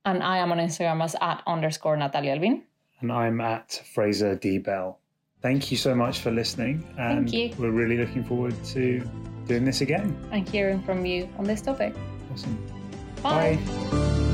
And 0.03 0.23
I 0.23 0.37
am 0.37 0.51
on 0.51 0.57
Instagram 0.57 1.03
as 1.03 1.15
at 1.21 1.41
underscore 1.47 1.95
Natalia 1.95 2.31
Alvin. 2.31 2.63
And 2.99 3.11
I'm 3.11 3.39
at 3.39 3.81
Fraser 3.93 4.35
D. 4.35 4.57
Bell. 4.57 4.99
Thank 5.41 5.71
you 5.71 5.77
so 5.77 5.95
much 5.95 6.19
for 6.19 6.31
listening. 6.31 6.83
And 6.99 7.29
Thank 7.29 7.33
you. 7.33 7.55
We're 7.57 7.71
really 7.71 7.97
looking 7.97 8.23
forward 8.23 8.55
to 8.65 9.01
doing 9.47 9.63
this 9.63 9.81
again. 9.81 10.15
And 10.31 10.47
hearing 10.47 10.81
from 10.83 11.05
you 11.05 11.29
on 11.37 11.45
this 11.45 11.61
topic. 11.61 11.95
Awesome. 12.31 12.57
Bye. 13.21 13.57
Bye. 13.57 14.27